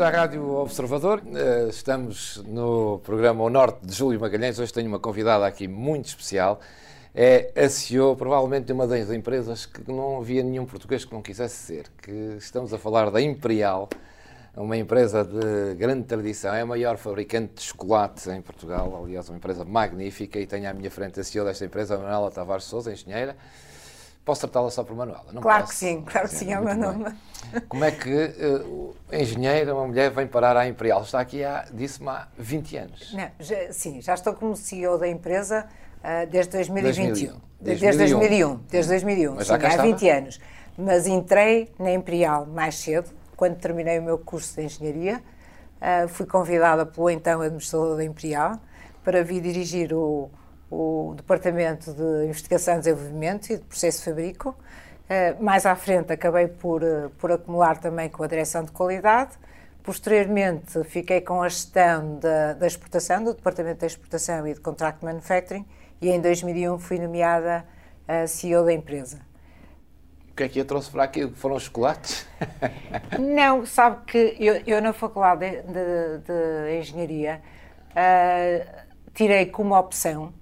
[0.00, 1.22] Bem-vindos à Rádio Observador.
[1.26, 4.58] Eh, estamos no programa O Norte de Júlio Magalhães.
[4.58, 6.58] Hoje tenho uma convidada aqui muito especial.
[7.14, 11.20] É a CEO, provavelmente, de uma das empresas que não havia nenhum português que não
[11.20, 11.84] quisesse ser.
[12.02, 13.90] Que estamos a falar da Imperial,
[14.56, 16.54] uma empresa de grande tradição.
[16.54, 19.02] É a maior fabricante de chocolates em Portugal.
[19.04, 20.38] Aliás, uma empresa magnífica.
[20.38, 23.36] E tenho à minha frente a CEO desta empresa, Manuela Tavares Souza, engenheira.
[24.24, 25.26] Posso tratá-la só por Manuela?
[25.32, 25.72] Não claro posso?
[25.72, 27.12] que sim, claro que sim, é o meu nome.
[27.68, 31.02] Como é que uh, engenheira, uma mulher, vem parar à Imperial?
[31.02, 33.12] Está aqui há, disse-me, há 20 anos.
[33.14, 35.66] Não, já, sim, já estou como CEO da empresa
[35.98, 37.06] uh, desde 2021.
[37.08, 37.40] 2001.
[37.60, 38.56] Desde, desde 2001.
[38.68, 40.40] Desde 2001, Mas sim, há 20 anos.
[40.76, 45.22] Mas entrei na Imperial mais cedo, quando terminei o meu curso de engenharia.
[45.80, 48.60] Uh, fui convidada pelo então administrador da Imperial
[49.02, 50.30] para vir dirigir o,
[50.70, 54.50] o Departamento de Investigação e Desenvolvimento e de Processo Fabrico.
[54.50, 59.32] Uh, mais à frente acabei por, uh, por acumular também com a direção de qualidade.
[59.82, 65.04] Posteriormente fiquei com a gestão da, da exportação, do Departamento da Exportação e de Contract
[65.04, 65.66] Manufacturing
[66.00, 67.64] e em 2001 fui nomeada
[68.08, 69.18] uh, CEO da empresa.
[70.30, 71.28] O que é que a trouxe para aqui?
[71.34, 72.26] Foram os chocolates?
[73.18, 77.42] Não, sabe que eu, eu na Faculdade de, de, de Engenharia
[79.12, 80.32] tirei como opção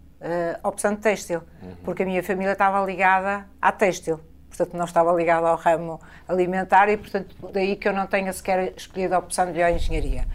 [0.62, 1.76] opção de têxtil, uhum.
[1.84, 6.88] porque a minha família estava ligada à têxtil, portanto não estava ligada ao ramo alimentar
[6.88, 10.26] e, portanto, daí que eu não tenha sequer escolhido a opção de bioengenharia.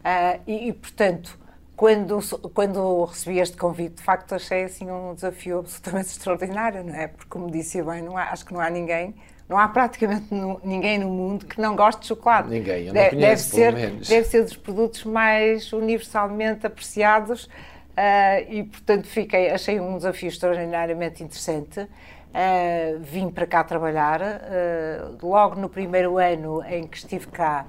[0.00, 1.38] Uh, e, e, portanto,
[1.76, 2.18] quando,
[2.54, 7.08] quando recebi este convite, de facto achei assim um desafio absolutamente extraordinário, não é?
[7.08, 9.14] Porque, como disse bem, não há, acho que não há ninguém
[9.48, 10.26] não há praticamente
[10.64, 12.48] ninguém no mundo que não goste de chocolate.
[12.48, 14.08] Ninguém, eu não conheço, deve ser, menos.
[14.08, 17.48] Deve ser dos produtos mais universalmente apreciados
[17.96, 21.80] Uh, e, portanto, fiquei, achei um desafio extraordinariamente interessante.
[21.80, 24.20] Uh, vim para cá trabalhar.
[24.20, 27.64] Uh, logo no primeiro ano em que estive cá,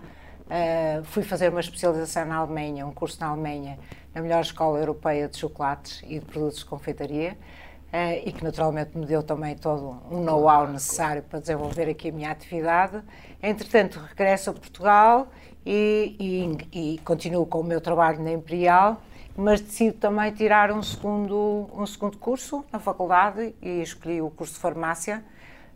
[1.05, 3.77] fui fazer uma especialização na Alemanha, um curso na Alemanha,
[4.15, 7.37] na melhor escola europeia de chocolates e de produtos de confeitaria.
[8.23, 12.31] e que naturalmente me deu também todo um know-how necessário para desenvolver aqui a minha
[12.31, 13.01] atividade.
[13.43, 15.27] Entretanto, regresso a Portugal
[15.65, 16.15] e,
[16.71, 19.01] e, e continuo com o meu trabalho na Imperial,
[19.37, 24.55] mas decido também tirar um segundo, um segundo curso na faculdade e escolhi o curso
[24.55, 25.23] de farmácia.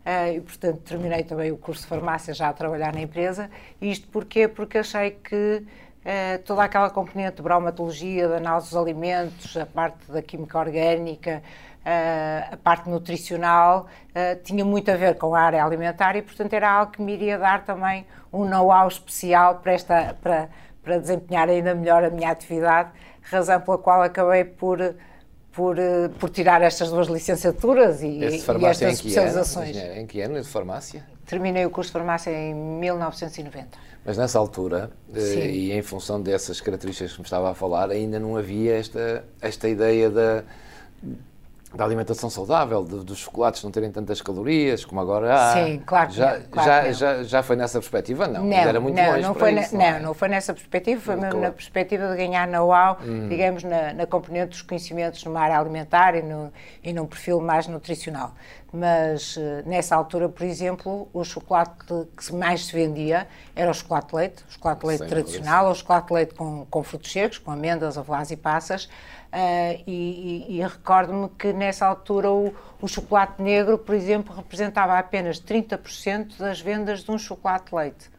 [0.03, 3.51] Uh, e, portanto, terminei também o curso de farmácia já a trabalhar na empresa.
[3.79, 4.47] Isto porquê?
[4.47, 10.11] Porque achei que uh, toda aquela componente de bromatologia, de análise dos alimentos, a parte
[10.11, 11.43] da química orgânica,
[11.85, 13.85] uh, a parte nutricional,
[14.43, 17.38] tinha muito a ver com a área alimentar e, portanto, era algo que me iria
[17.38, 20.49] dar também um know-how especial para, esta, para,
[20.83, 22.89] para desempenhar ainda melhor a minha atividade
[23.21, 24.95] razão pela qual acabei por,
[25.51, 28.25] por, eh, por tirar estas duas licenciaturas e, e
[28.65, 29.75] estas especializações.
[29.75, 29.93] Ano?
[29.95, 31.05] Em que ano de farmácia?
[31.25, 33.77] Terminei o curso de farmácia em 1990.
[34.03, 38.19] Mas nessa altura, eh, e em função dessas características que me estava a falar, ainda
[38.19, 40.43] não havia esta, esta ideia da
[41.73, 45.53] da alimentação saudável, de, dos chocolates não terem tantas calorias como agora há.
[45.53, 48.27] Sim, claro já, não, claro já, já, já foi nessa perspectiva?
[48.27, 49.99] Não, não era muito não, longe não foi isso, não, é?
[49.99, 53.27] não, foi nessa perspectiva, foi mesmo na perspectiva de ganhar know-how, hum.
[53.29, 56.51] digamos, na, na componente dos conhecimentos numa área alimentar e, no,
[56.83, 58.33] e num perfil mais nutricional.
[58.73, 61.73] Mas eh, nessa altura, por exemplo, o chocolate
[62.15, 65.65] que mais se vendia era o chocolate de leite, o chocolate de leite Sem tradicional,
[65.65, 68.87] ou o chocolate de leite com, com frutos secos, com amêndoas, avelãs e passas,
[69.31, 74.99] Uh, e, e, e recordo-me que nessa altura o, o, chocolate negro, por exemplo, representava
[74.99, 78.11] apenas 30% das vendas de um chocolate leite.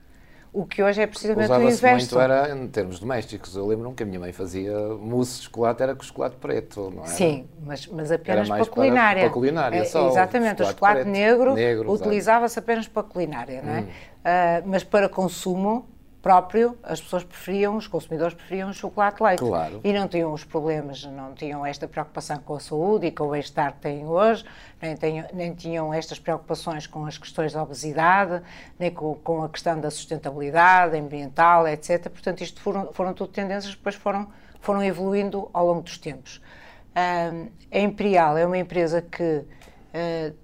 [0.54, 2.14] O que hoje é precisamente o inverso.
[2.14, 3.54] muito era em termos domésticos.
[3.56, 7.04] Eu lembro-me que a minha mãe fazia mousse de chocolate, era com chocolate preto, não
[7.04, 7.12] era?
[7.12, 9.20] Sim, mas, mas apenas para culinária.
[9.20, 10.08] Para, para culinária é, só.
[10.08, 13.80] Exatamente, o chocolate, chocolate negro, negro utilizava-se apenas para culinária, não é?
[13.80, 13.84] Hum.
[13.84, 15.86] Uh, mas para consumo
[16.22, 19.40] próprio, as pessoas preferiam, os consumidores preferiam o chocolate leite.
[19.40, 19.80] Claro.
[19.82, 23.30] E não tinham os problemas, não tinham esta preocupação com a saúde e com o
[23.32, 24.44] bem-estar que têm hoje,
[24.80, 28.40] nem, tinham, nem tinham estas preocupações com as questões da obesidade,
[28.78, 32.08] nem com, com a questão da sustentabilidade ambiental, etc.
[32.08, 34.28] Portanto, isto foram, foram tudo tendências que depois foram,
[34.60, 36.40] foram evoluindo ao longo dos tempos.
[36.94, 40.36] Um, a Imperial é uma empresa que uh,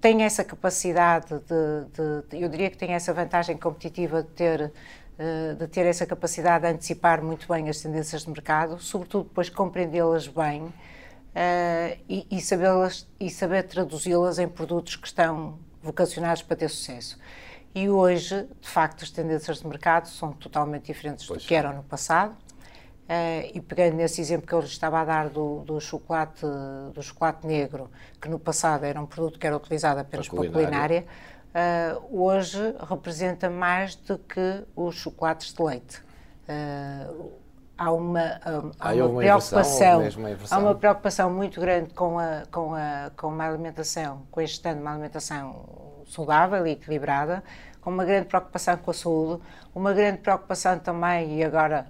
[0.00, 4.72] tem essa capacidade de, de, eu diria que tem essa vantagem competitiva de ter
[5.58, 10.28] de ter essa capacidade de antecipar muito bem as tendências de mercado, sobretudo depois compreendê-las
[10.28, 10.72] bem uh,
[12.08, 17.18] e, e, e saber traduzi-las em produtos que estão vocacionados para ter sucesso.
[17.74, 21.74] E hoje, de facto, as tendências de mercado são totalmente diferentes pois do que eram
[21.74, 22.36] no passado.
[23.04, 26.44] Uh, e pegando nesse exemplo que eu lhe estava a dar do, do, chocolate,
[26.92, 27.88] do chocolate negro,
[28.20, 31.06] que no passado era um produto que era utilizado apenas para culinária, para culinária
[31.54, 36.02] uh, hoje representa mais do que os chocolates de leite.
[36.48, 37.32] Uh,
[37.76, 40.02] há uma, há, há uma, uma preocupação,
[40.50, 44.80] há uma preocupação muito grande com a, com a, com uma alimentação, com este de
[44.80, 47.42] uma alimentação saudável e equilibrada,
[47.80, 49.42] com uma grande preocupação com a saúde,
[49.74, 51.86] uma grande preocupação também, e agora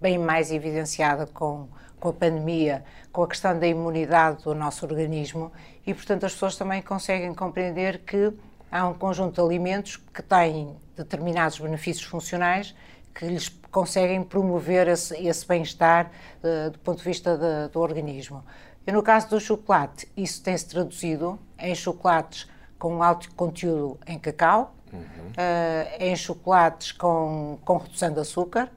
[0.00, 1.68] bem mais evidenciada com,
[1.98, 5.52] com a pandemia, com a questão da imunidade do nosso organismo,
[5.86, 8.32] e portanto as pessoas também conseguem compreender que
[8.72, 12.74] há um conjunto de alimentos que têm determinados benefícios funcionais
[13.14, 16.10] que lhes conseguem promover esse, esse bem-estar
[16.42, 18.42] uh, do ponto de vista de, do organismo.
[18.86, 22.48] E no caso do chocolate, isso tem-se traduzido em chocolates
[22.78, 25.00] com alto conteúdo em cacau, uhum.
[25.00, 28.70] uh, em chocolates com, com redução de açúcar,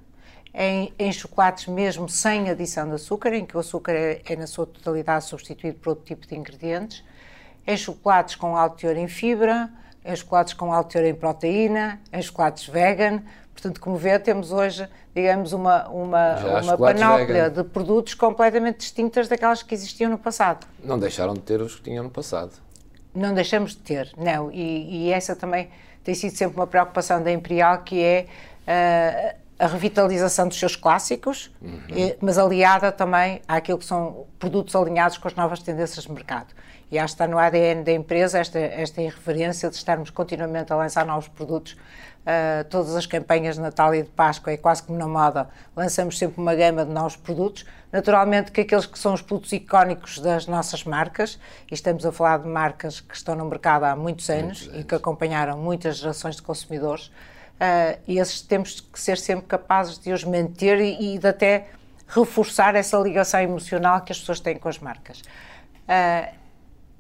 [0.54, 4.48] em, em, chocolates mesmo sem adição de açúcar, em que o açúcar é, é, na
[4.48, 7.04] sua totalidade substituído por outro tipo de ingredientes,
[7.66, 9.70] em chocolates com alto teor em fibra,
[10.06, 13.24] em chocolates com alto teor em proteína, em chocolates vegan,
[13.56, 19.64] Portanto, como vê, temos hoje, digamos, uma, uma, uma panóplia de produtos completamente distintas daquelas
[19.64, 20.68] que existiam no passado.
[20.84, 22.52] Não deixaram de ter os que tinham no passado.
[23.16, 24.52] Não deixamos de ter, não.
[24.52, 25.70] E, e essa também
[26.04, 28.26] tem sido sempre uma preocupação da Imperial, que é
[28.68, 31.80] uh, a revitalização dos seus clássicos, uhum.
[32.22, 36.54] mas aliada também àquilo que são produtos alinhados com as novas tendências de mercado.
[36.92, 40.76] E acho que está no ADN da empresa esta, esta irreverência de estarmos continuamente a
[40.76, 41.76] lançar novos produtos
[42.26, 46.18] Uh, todas as campanhas de Natal e de Páscoa é quase como na moda, lançamos
[46.18, 47.68] sempre uma gama de novos produtos.
[47.92, 52.40] Naturalmente que aqueles que são os produtos icónicos das nossas marcas, e estamos a falar
[52.40, 54.80] de marcas que estão no mercado há muitos anos, muitos anos.
[54.80, 57.12] e que acompanharam muitas gerações de consumidores,
[57.56, 61.68] uh, e esses temos que ser sempre capazes de os manter e, e de até
[62.08, 65.20] reforçar essa ligação emocional que as pessoas têm com as marcas.
[65.20, 66.36] Uh,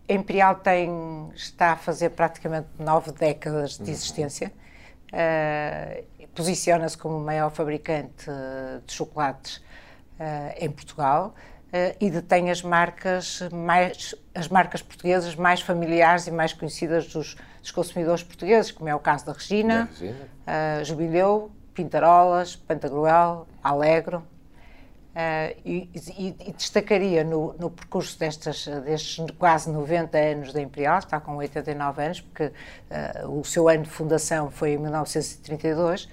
[0.07, 4.52] a Imperial tem, está a fazer praticamente nove décadas de existência.
[5.12, 8.25] Uh, Posiciona-se como o maior fabricante
[8.86, 9.56] de chocolates
[10.19, 11.34] uh, em Portugal
[11.68, 17.38] uh, e detém as marcas, mais, as marcas portuguesas mais familiares e mais conhecidas dos,
[17.66, 20.86] dos consumidores portugueses, como é o caso da Regina, da Regina.
[20.86, 24.20] Jubileu, Pintarolas, Pantagruel, Alegro.
[24.20, 31.00] Uh, e, e, e, destacaria no, no percurso destas, destes quase 90 anos da Imperial,
[31.00, 32.44] está com 89 anos, porque
[33.24, 36.10] uh, o seu ano de fundação foi em 1932, uh,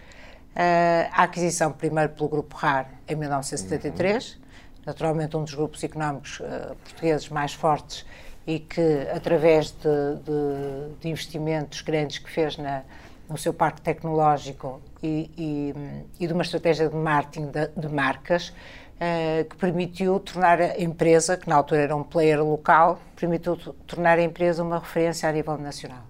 [1.11, 4.41] a aquisição primeiro pelo Grupo RAR em 1973, uhum.
[4.87, 6.41] naturalmente um dos grupos económicos
[6.85, 8.07] portugueses mais fortes
[8.47, 12.83] e que, através de, de, de investimentos grandes que fez na,
[13.29, 15.75] no seu parque tecnológico e, e,
[16.21, 21.37] e de uma estratégia de marketing de, de marcas, uh, que permitiu tornar a empresa,
[21.37, 23.57] que na altura era um player local, permitiu
[23.87, 26.05] tornar a empresa uma referência a nível nacional.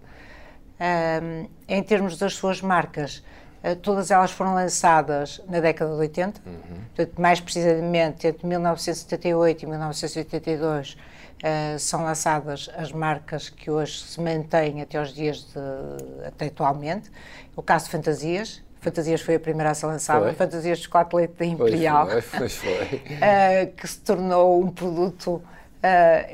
[0.80, 3.22] Uh, em termos das suas marcas,
[3.62, 6.54] uh, todas elas foram lançadas na década de 80, uhum.
[6.94, 10.96] portanto, mais precisamente entre 1978 e 1982
[11.42, 17.10] Uh, são lançadas as marcas que hoje se mantêm até os dias de, até atualmente.
[17.56, 20.34] O caso de Fantasias, Fantasias foi a primeira a ser lançada, foi.
[20.34, 22.72] Fantasias de chocolate leite da Imperial, pois foi, pois foi.
[22.72, 25.42] uh, que se tornou um produto, uh,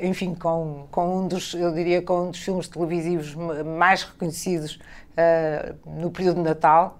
[0.05, 4.79] enfim, com, com um dos, eu diria, com um dos filmes televisivos mais reconhecidos
[5.11, 6.99] uh, no período de Natal.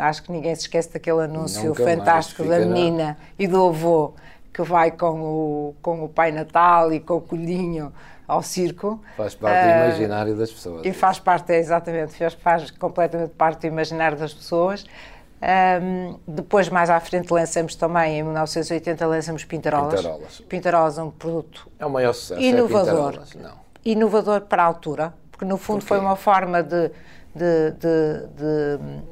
[0.00, 4.12] Acho que ninguém se esquece daquele anúncio Nunca fantástico da menina e do avô
[4.52, 7.92] que vai com o, com o Pai Natal e com o colhinho
[8.26, 9.00] ao circo.
[9.16, 10.86] Faz parte uh, do ah, imaginário das pessoas.
[10.86, 14.84] E faz parte, é, exatamente, faz, faz completamente parte do imaginário das pessoas.
[15.42, 19.94] Um, depois, mais à frente, lançamos também, em 1980, lançamos Pintarolas.
[19.96, 20.40] Pintarolas.
[20.48, 23.22] Pintarolas é um produto é o maior sucesso, é inovador.
[23.34, 23.62] É Não.
[23.84, 26.92] Inovador para a altura, porque no fundo foi uma forma de,
[27.34, 29.02] de, de, de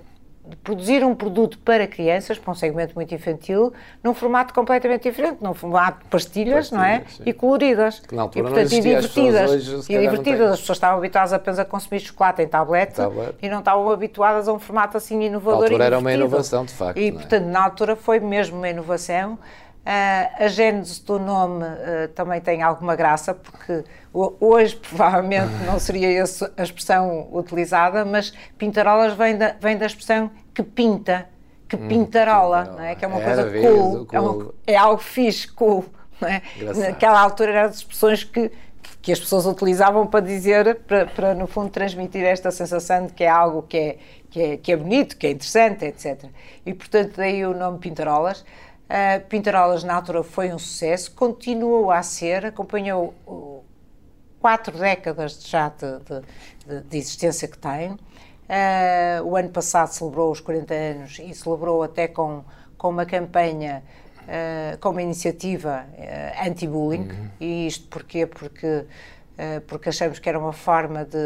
[0.51, 5.39] de produzir um produto para crianças, para um segmento muito infantil, num formato completamente diferente,
[5.41, 7.05] num formato de pastilhas, pastilhas não é?
[7.09, 7.23] Sim.
[7.27, 8.01] E coloridas.
[8.01, 9.51] Que na altura e, portanto, e divertidas.
[9.51, 10.53] Hoje, e divertidas.
[10.53, 14.49] As pessoas estavam habituadas apenas a consumir chocolate em tablete, tablete, e não estavam habituadas
[14.49, 15.61] a um formato assim inovador.
[15.61, 16.99] Na altura era uma inovação, de facto.
[16.99, 17.13] E, é?
[17.13, 19.39] portanto, na altura foi mesmo uma inovação.
[19.81, 23.83] Uh, a gênese do nome uh, também tem alguma graça, porque
[24.13, 30.31] hoje provavelmente não seria essa a expressão utilizada, mas pintarolas vem da, vem da expressão
[30.53, 31.27] que pinta,
[31.67, 32.95] que hum, pintarola, não é?
[32.95, 34.09] que é uma coisa cool, cool.
[34.13, 35.85] É, uma, é, algo fixe, cool.
[36.21, 36.43] É?
[36.75, 38.53] Naquela altura eram as expressões que,
[39.01, 43.25] que as pessoas utilizavam para dizer, para, para no fundo transmitir esta sensação de que
[43.25, 46.25] é algo que é, que é, que é bonito, que é interessante, etc.
[46.67, 48.45] E portanto daí o nome Pintarolas.
[48.91, 53.63] Uh, Pintarolas na altura foi um sucesso, continuou a ser, acompanhou uh,
[54.41, 56.01] quatro décadas já de,
[56.67, 57.93] de, de existência que tem.
[57.93, 62.43] Uh, o ano passado celebrou os 40 anos e celebrou até com,
[62.77, 63.81] com uma campanha,
[64.23, 67.03] uh, com uma iniciativa uh, anti-bullying.
[67.03, 67.31] Uhum.
[67.39, 68.27] E isto porquê?
[68.27, 68.87] Porque
[69.67, 71.17] porque achamos que era uma forma de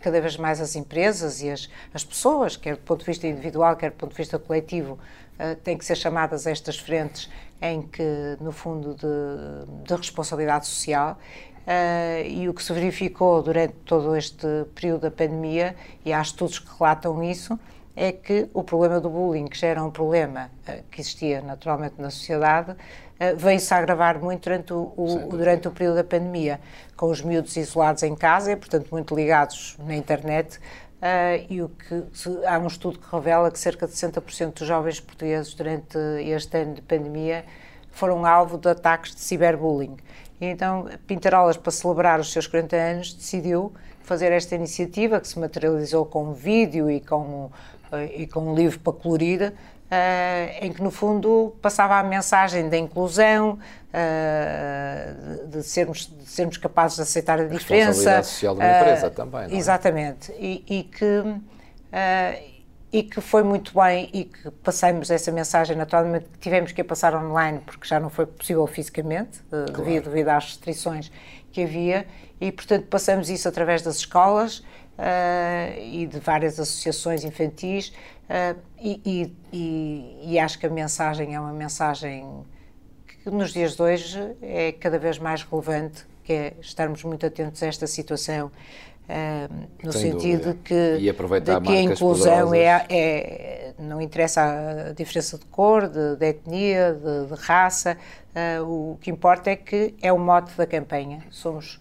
[0.00, 3.74] cada vez mais as empresas e as, as pessoas, quer do ponto de vista individual,
[3.74, 5.00] quer do ponto de vista coletivo,
[5.40, 7.30] uh, têm que ser chamadas estas frentes
[7.62, 11.18] em que, no fundo, de, de responsabilidade social.
[11.60, 16.58] Uh, e o que se verificou durante todo este período da pandemia, e há estudos
[16.58, 17.58] que relatam isso,
[17.94, 21.96] é que o problema do bullying, que já era um problema uh, que existia naturalmente
[21.98, 26.58] na sociedade, uh, veio-se a agravar muito durante o, o durante o período da pandemia,
[26.96, 30.58] com os miúdos isolados em casa, e, portanto, muito ligados na internet.
[31.00, 34.68] Uh, e o que se, há um estudo que revela que cerca de 60% dos
[34.68, 37.44] jovens portugueses durante este ano de pandemia
[37.90, 39.96] foram alvo de ataques de ciberbullying.
[40.40, 45.38] E então, Pintarolas, para celebrar os seus 40 anos, decidiu fazer esta iniciativa que se
[45.38, 47.50] materializou com vídeo e com
[48.16, 49.52] e com um livro para colorir,
[49.90, 56.56] Uh, em que, no fundo, passava a mensagem da inclusão, uh, de, sermos, de sermos
[56.56, 57.88] capazes de aceitar a, a diferença.
[57.88, 59.58] Responsabilidade social de uma uh, empresa também, não é?
[59.58, 60.32] Exatamente.
[60.38, 61.24] E, e que,
[62.92, 67.12] e que foi muito bem e que passamos essa mensagem, naturalmente tivemos que a passar
[67.16, 69.72] online porque já não foi possível fisicamente, claro.
[69.72, 71.10] devido, devido às restrições
[71.50, 72.06] que havia,
[72.40, 74.58] e, portanto, passamos isso através das escolas,
[75.00, 77.92] uh, e de várias associações infantis,
[78.30, 82.26] uh, e, e, e, acho que a mensagem é uma mensagem
[83.06, 87.62] que nos dias de hoje é cada vez mais relevante, que é estarmos muito atentos
[87.62, 90.58] a esta situação, uh, no Sem sentido dúvida.
[90.64, 90.98] que,
[91.60, 96.94] de que a inclusão é, é, não interessa a diferença de cor, de, de etnia,
[96.94, 97.98] de, de raça,
[98.64, 101.24] o que importa é que é o mote da campanha.
[101.30, 101.80] Somos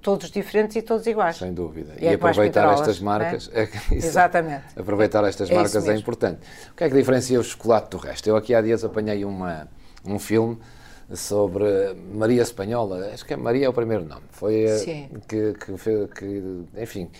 [0.00, 1.36] todos diferentes e todos iguais.
[1.36, 1.94] Sem dúvida.
[1.98, 3.50] E, e é aproveitar estas marcas.
[3.52, 3.62] É?
[3.62, 4.64] É, Exatamente.
[4.76, 6.40] Aproveitar estas é marcas é importante.
[6.72, 8.28] O que é que diferencia o chocolate do resto?
[8.28, 9.68] Eu aqui há dias apanhei uma,
[10.04, 10.58] um filme
[11.14, 11.64] sobre
[12.14, 14.22] Maria Espanhola, acho que é Maria é o primeiro nome.
[14.30, 15.08] Foi Sim.
[15.26, 17.10] que, que, que, enfim,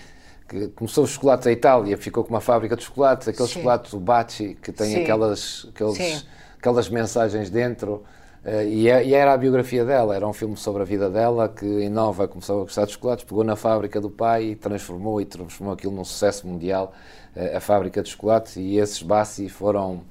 [0.49, 3.55] que começou os chocolates a Itália, ficou com uma fábrica de chocolates, aquele Sim.
[3.55, 5.03] chocolate, o Baci, que tem Sim.
[5.03, 6.27] aquelas, aqueles,
[6.59, 8.05] aquelas mensagens dentro.
[8.45, 11.47] Uh, e, é, e, era a biografia dela, era um filme sobre a vida dela
[11.47, 15.21] que em Nova começou a gostar de chocolates, pegou na fábrica do pai e transformou
[15.21, 16.95] e transformou aquilo num sucesso mundial,
[17.37, 20.03] uh, a fábrica de chocolates e esses Bassi foram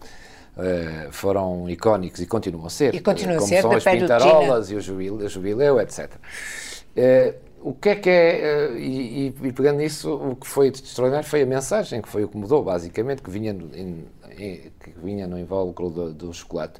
[0.56, 2.94] uh, foram icónicos e continuam a ser.
[2.94, 6.12] E continuam a ser, como são as pintarolas e o jubileu, o jubileu etc.
[7.62, 11.46] o que é que é, e, e, pegando nisso, o que foi extraordinário foi a
[11.46, 14.06] mensagem, que foi o que mudou, basicamente, que vinha, em,
[14.38, 16.80] em, que vinha no invólucro do, do chocolate.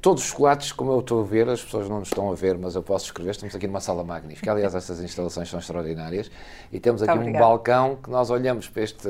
[0.00, 2.56] Todos os chocolates, como eu estou a ver, as pessoas não nos estão a ver,
[2.56, 4.52] mas eu posso escrever, estamos aqui numa sala magnífica.
[4.52, 6.30] Aliás, estas instalações são extraordinárias.
[6.70, 9.08] E temos aqui um balcão que nós olhamos para este.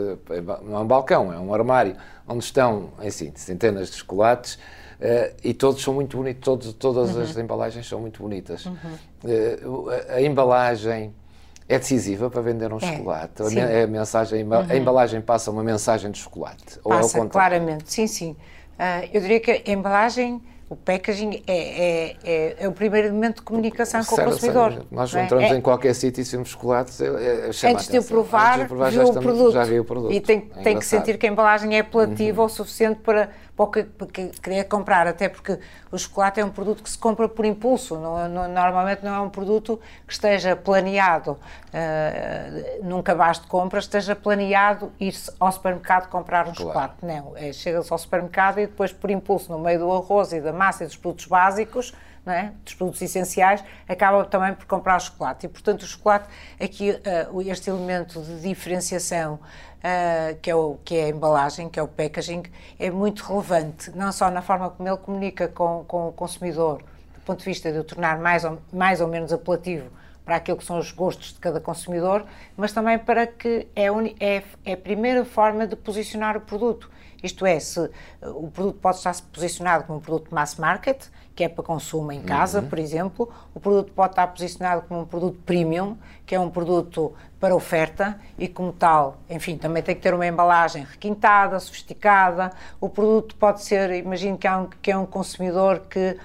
[0.64, 4.58] Não é um balcão, é um armário, onde estão, assim, centenas de chocolates.
[4.98, 7.22] Uh, e todos são muito bonitos, todos, todas uhum.
[7.22, 8.66] as embalagens são muito bonitas.
[8.66, 8.74] Uhum.
[9.22, 11.14] Uh, a, a, embalagem
[11.68, 13.42] é decisiva para vender um é, chocolate.
[13.42, 14.54] A, a, mensagem, uhum.
[14.68, 16.80] a embalagem passa uma mensagem de chocolate.
[16.82, 18.32] Passa, claramente, sim, sim.
[18.32, 23.36] Uh, eu diria que a embalagem, o packaging, é, é, é, é o primeiro momento
[23.36, 24.70] de comunicação com o consumidor.
[24.70, 25.24] Sério, nós é?
[25.24, 29.04] entramos em qualquer sítio e se vemos chocolates, Antes de provar, Antes de provar já,
[29.04, 30.12] estamos, já vi o produto.
[30.12, 32.46] E tem, tem que sentir que a embalagem é apelativa uhum.
[32.46, 35.58] o suficiente para pouco que queria comprar, até porque
[35.90, 39.20] o chocolate é um produto que se compra por impulso, não, não, normalmente não é
[39.20, 46.08] um produto que esteja planeado uh, num cabaz de compras, esteja planeado ir-se ao supermercado
[46.08, 46.56] comprar um claro.
[46.56, 46.94] chocolate.
[47.02, 50.52] Não, é, chega-se ao supermercado e depois por impulso, no meio do arroz e da
[50.52, 51.92] massa e dos produtos básicos,
[52.32, 52.52] é?
[52.64, 55.46] dos produtos essenciais, acaba também por comprar chocolate.
[55.46, 56.28] E, portanto, o chocolate,
[56.60, 61.78] aqui, uh, este elemento de diferenciação uh, que, é o, que é a embalagem, que
[61.78, 62.42] é o packaging,
[62.78, 66.82] é muito relevante, não só na forma como ele comunica com, com o consumidor,
[67.14, 69.90] do ponto de vista de o tornar mais ou, mais ou menos apelativo
[70.24, 73.86] para aquilo que são os gostos de cada consumidor, mas também para que é,
[74.20, 76.90] é, é a primeira forma de posicionar o produto.
[77.22, 77.90] Isto é, se uh,
[78.22, 82.20] o produto pode estar posicionado como um produto mass market, que é para consumo em
[82.20, 82.68] casa, uhum.
[82.68, 85.96] por exemplo, o produto pode estar posicionado como um produto premium,
[86.26, 90.26] que é um produto para oferta e como tal, enfim, também tem que ter uma
[90.26, 92.50] embalagem requintada, sofisticada.
[92.80, 96.18] O produto pode ser, imagino que, um, que é um consumidor que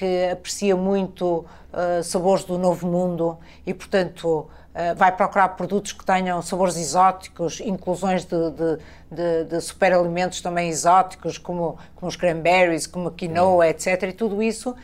[0.00, 4.48] que aprecia muito uh, sabores do novo mundo e, portanto,
[4.96, 8.78] vai procurar produtos que tenham sabores exóticos, inclusões de, de,
[9.10, 14.02] de, de superalimentos também exóticos, como, como os cranberries, como a quinoa, etc.
[14.04, 14.76] E tudo isso, uh,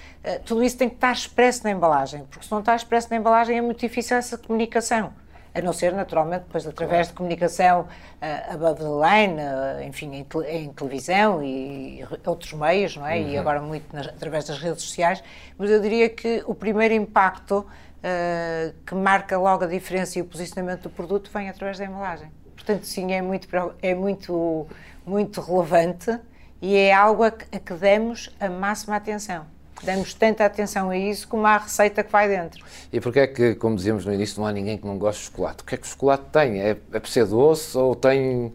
[0.45, 3.57] tudo isso tem que estar expresso na embalagem, porque se não está expresso na embalagem
[3.57, 5.13] é muito difícil essa comunicação.
[5.55, 7.09] a não ser naturalmente depois através claro.
[7.09, 12.97] de comunicação uh, above the line, uh, enfim, em, em, televisão e, e, outros meios,
[12.97, 13.17] não é?
[13.17, 13.29] Uhum.
[13.31, 15.25] E agora muito nas, através das redes sociais,
[15.57, 17.67] mas eu diria que o primeiro impacto
[18.07, 22.31] uh, que marca logo a diferença e o posicionamento do produto vem através da embalagem.
[22.55, 23.49] Portanto, sim, é muito,
[23.83, 24.67] é muito,
[25.05, 26.19] muito relevante
[26.63, 29.47] e é algo a que, a que damos a máxima atenção
[29.83, 32.65] damos tanta atenção a isso como à receita que vai dentro.
[32.93, 35.27] E porquê é que, como dizíamos no início, não há ninguém que não goste de
[35.27, 35.63] chocolate?
[35.63, 36.61] O que é que o chocolate tem?
[36.61, 38.53] É, é ser doce ou tem...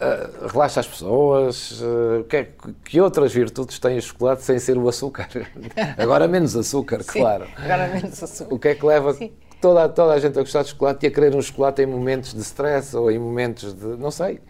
[0.00, 1.80] Uh, relaxa as pessoas?
[1.80, 2.46] Uh, que,
[2.84, 5.28] que, outras virtudes tem o chocolate sem ser o açúcar?
[5.98, 7.48] agora menos açúcar, Sim, claro.
[7.56, 8.54] Agora menos açúcar.
[8.54, 9.16] O que é que leva
[9.60, 12.32] toda, toda a gente a gostar de chocolate e a querer um chocolate em momentos
[12.32, 13.86] de stress ou em momentos de...
[13.96, 14.40] não sei.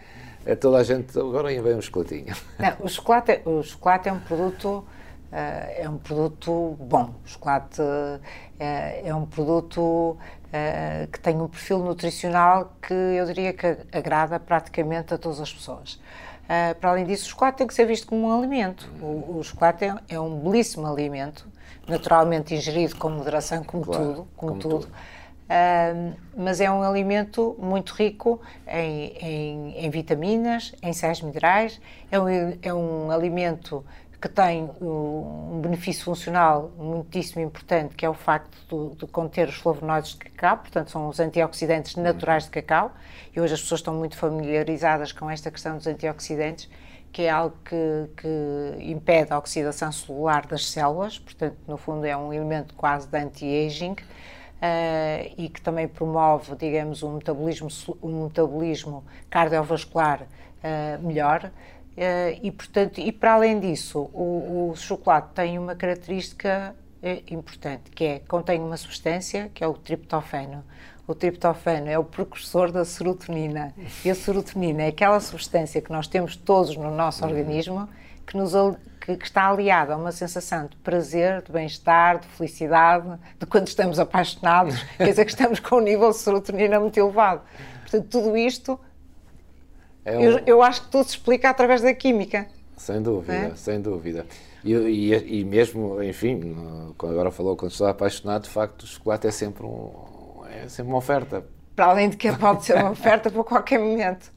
[0.45, 1.19] É toda a gente...
[1.19, 2.35] Agora vem um chocolatinho.
[2.59, 4.85] Não, o chocolate, é, o chocolate é um produto
[5.31, 7.15] Uh, é um produto bom.
[7.23, 7.83] O chocolate
[8.59, 10.17] é um produto
[10.49, 15.53] uh, que tem um perfil nutricional que eu diria que agrada praticamente a todas as
[15.53, 16.01] pessoas.
[16.81, 18.91] para além disso, o chocolate tem que ser visto como um alimento.
[19.01, 21.47] O, o chocolate é, é, um belíssimo alimento,
[21.87, 24.15] naturalmente ingerido com moderação, como claro, tudo.
[24.37, 24.79] Como, como tudo.
[24.87, 24.93] tudo.
[26.37, 32.29] mas é um alimento muito rico em, em, em vitaminas, em sais minerais, é um,
[32.63, 33.85] é um alimento
[34.21, 39.55] que tem um benefício funcional muitíssimo importante, que é o facto de, de, conter os
[39.55, 42.93] flavonoides de cacau, portanto, são os antioxidantes naturais de cacau,
[43.35, 46.69] e hoje as pessoas estão muito familiarizadas com esta questão dos antioxidantes,
[47.13, 52.17] que é algo que, que impede a oxidação celular das células, portanto, no fundo, é
[52.17, 53.97] um elemento quase de anti-aging.
[54.59, 57.69] Uh, e que também promove, digamos, um metabolismo,
[58.03, 61.53] um metabolismo cardiovascular uh, melhor.
[61.99, 67.91] Uh, e, portanto, e para além disso, o, o chocolate tem uma característica uh, importante,
[67.91, 70.63] que é contém uma substância que é o triptofano.
[71.09, 73.75] O triptofano é o precursor da serotonina.
[74.05, 77.31] E a serotonina é aquela substância que nós temos todos no nosso uhum.
[77.31, 77.89] organismo
[78.25, 78.53] que, nos,
[79.01, 83.67] que, que, está aliada a uma sensação de prazer, de bem-estar, de felicidade, de quando
[83.67, 87.41] estamos apaixonados, quer dizer que estamos com um nível de serotonina muito elevado.
[87.81, 88.79] Portanto, tudo isto
[90.09, 90.23] é um...
[90.23, 92.47] eu, eu, acho que tudo se explica através da química.
[92.77, 93.53] Sem dúvida, é?
[93.55, 94.27] sem dúvida.
[94.65, 96.57] E, e, e, mesmo, enfim,
[96.99, 99.93] agora falou quando estou apaixonado, de facto, o chocolate é sempre, um,
[100.49, 101.45] é sempre uma oferta.
[101.77, 104.33] Para além de que pode ser uma oferta para qualquer momento.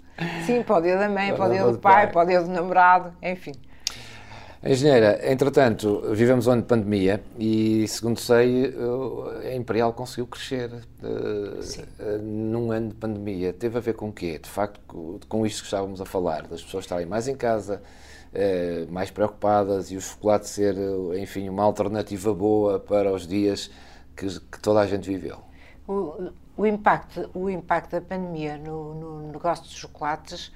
[0.45, 3.53] Sim, pode ir da mãe, pode ir do pai, pai, pode ir do namorado, enfim.
[4.63, 8.71] Engenheira, entretanto, vivemos um ano de pandemia e, segundo sei,
[9.43, 10.69] a Imperial conseguiu crescer
[11.01, 13.53] uh, num ano de pandemia.
[13.53, 14.37] Teve a ver com o quê?
[14.37, 14.79] De facto,
[15.27, 17.81] com isto que estávamos a falar, das pessoas estarem mais em casa,
[18.91, 20.75] mais preocupadas e o chocolate ser,
[21.19, 23.71] enfim, uma alternativa boa para os dias
[24.15, 25.39] que, que toda a gente viveu.
[25.87, 30.51] O, o, impacto, o impacto da pandemia no, no negócio dos chocolates,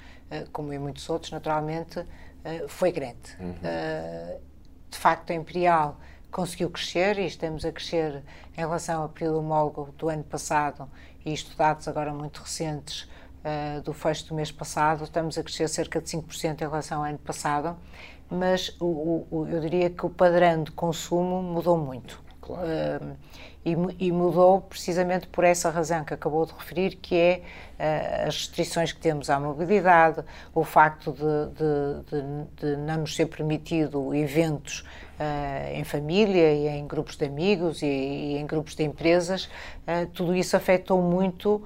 [0.51, 2.05] como em muitos outros, naturalmente,
[2.45, 3.35] eh, foi grande.
[3.39, 3.49] Uhum.
[3.49, 4.39] Uh,
[4.91, 5.99] de facto, a Imperial
[6.31, 8.23] conseguiu crescer e estamos a crescer
[8.55, 10.87] em relação ao período homólogo do ano passado
[11.25, 13.09] e estudados agora muito recentes
[13.43, 17.05] uh, do fecho do mês passado, estamos a crescer cerca de 5% em relação ao
[17.05, 17.75] ano passado,
[18.29, 22.23] mas o, o, eu diria que o padrão de consumo mudou muito.
[22.41, 22.63] Claro.
[22.63, 23.17] Uh,
[23.65, 28.37] e, e, mudou precisamente por essa razão que acabou de referir, que é uh, as
[28.37, 30.23] restrições que temos à mobilidade,
[30.53, 31.21] o facto de,
[31.55, 34.81] de, de, de não nos ser permitido eventos
[35.19, 40.05] uh, em família e em grupos de amigos e, e em grupos de empresas, uh,
[40.13, 41.63] tudo isso afetou muito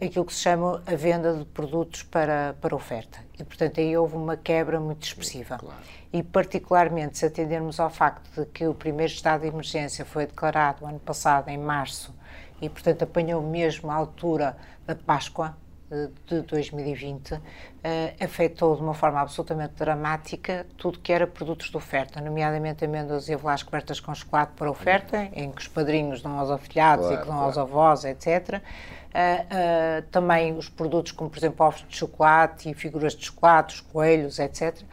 [0.00, 3.18] aquilo que se chama a venda de produtos para, para oferta.
[3.38, 5.58] E, portanto, aí houve uma quebra muito expressiva.
[5.58, 10.26] Claro e, particularmente, se atendermos ao facto de que o primeiro estado de emergência foi
[10.26, 12.14] declarado ano passado, em março,
[12.60, 15.56] e, portanto, apanhou mesmo a altura da Páscoa
[15.90, 17.40] eh, de 2020, uh,
[17.82, 23.28] eh, afetou de uma forma absolutamente dramática tudo que era produtos de oferta, nomeadamente amêndoas
[23.28, 27.20] e avós cobertas com chocolate para oferta, em que os padrinhos dão aos afilhados claro,
[27.20, 27.46] e que dão claro.
[27.46, 28.26] aos avós, etc.
[28.28, 33.74] Uh, uh, também os produtos como, por exemplo, ovos de chocolate e figuras de chocolate,
[33.74, 34.84] os coelhos, etc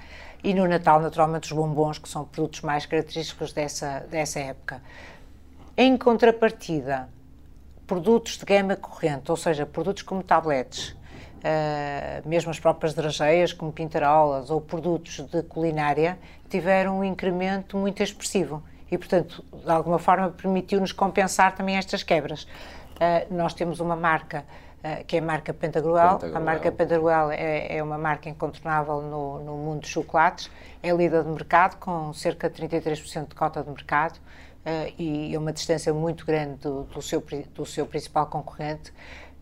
[0.44, 4.82] e no Natal, naturalmente, os bombons, que são produtos mais característicos dessa, dessa época.
[5.76, 7.10] Em contrapartida,
[7.86, 13.72] produtos de gama corrente, ou seja, produtos como tabletes, uh, mesmo as próprias drageias, como
[13.72, 16.18] pintarolas, ou produtos de culinária,
[16.50, 22.44] tiveram um incremento muito expressivo e, portanto, de alguma forma permitiu-nos compensar também estas quebras.
[22.44, 24.46] Uh, nós temos uma marca
[25.08, 26.20] que é a marca Pentagruel.
[26.34, 30.50] A marca Pentagruel é, é, uma marca incontornável no, no mundo dos chocolates,
[30.82, 34.18] é líder de mercado, com cerca de 33% de cota de mercado
[34.68, 37.24] uh, e é uma distância muito grande do, do, seu,
[37.54, 38.92] do seu principal concorrente.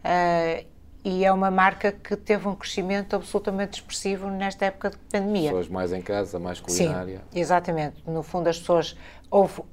[0.03, 0.65] Uh,
[1.03, 5.51] e é uma marca que teve um crescimento absolutamente expressivo nesta época de pandemia.
[5.51, 7.21] Pessoas mais em casa, mais culinária.
[7.31, 8.03] Sim, exatamente.
[8.07, 8.97] No fundo, as pessoas.
[9.35, 9.63] Houve,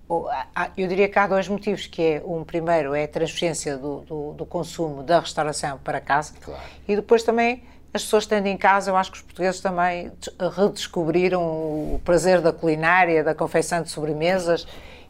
[0.77, 4.33] eu diria que há dois motivos, que é, um primeiro é a transferência do, do,
[4.33, 6.61] do consumo da restauração para casa claro.
[6.89, 7.63] e depois também
[7.95, 10.11] as pessoas estando em casa, eu acho que os portugueses também
[10.57, 14.67] redescobriram o prazer da culinária, da confecção de sobremesas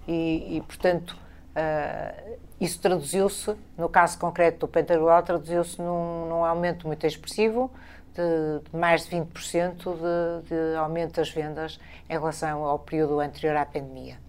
[0.07, 1.17] e, e portanto,
[1.57, 7.71] uh, isso traduziu-se, no caso concreto do Pentagual, traduziu-se num, num, aumento muito expressivo,
[8.15, 13.57] de, de mais de 20% de, de aumento das vendas em relação ao período anterior
[13.57, 14.21] à pandemia.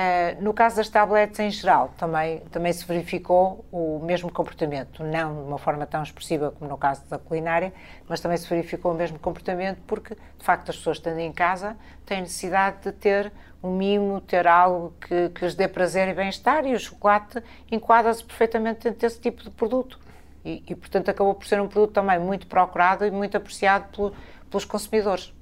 [0.00, 5.34] Uh, no caso das tablets em geral, também, também se verificou o mesmo comportamento, não
[5.34, 7.70] de uma forma tão expressiva como no caso da culinária,
[8.08, 11.76] mas também se verificou o mesmo comportamento porque, de facto, as pessoas estando em casa
[12.06, 13.30] têm necessidade de ter
[13.62, 18.24] um mimo, ter algo que, que lhes dê prazer e bem-estar, e o chocolate enquadra-se
[18.24, 20.00] perfeitamente dentro desse tipo de produto.
[20.42, 24.14] E, e, portanto, acabou por ser um produto também muito procurado e muito apreciado pelo,
[24.48, 25.34] pelos consumidores.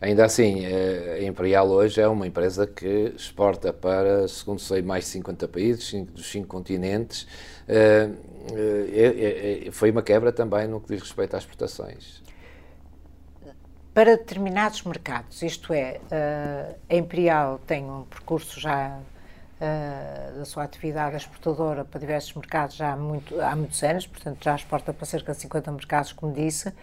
[0.00, 5.10] Ainda assim, a Imperial hoje é uma empresa que exporta para, segundo sei, mais de
[5.10, 7.26] 50 países, dos cinco continentes.
[7.66, 8.10] Eh,
[9.66, 12.22] eh, foi uma quebra também no que diz respeito às exportações
[13.96, 15.98] para determinados mercados, isto é,
[16.86, 19.00] a Imperial tem um percurso já
[20.36, 24.54] da sua atividade exportadora para diversos mercados já há, muito, há muitos anos, portanto já
[24.54, 26.74] exporta para cerca de 50 mercados, como disse,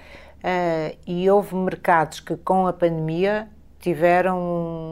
[0.43, 3.47] uh, e houve mercados que com a pandemia
[3.79, 4.39] tiveram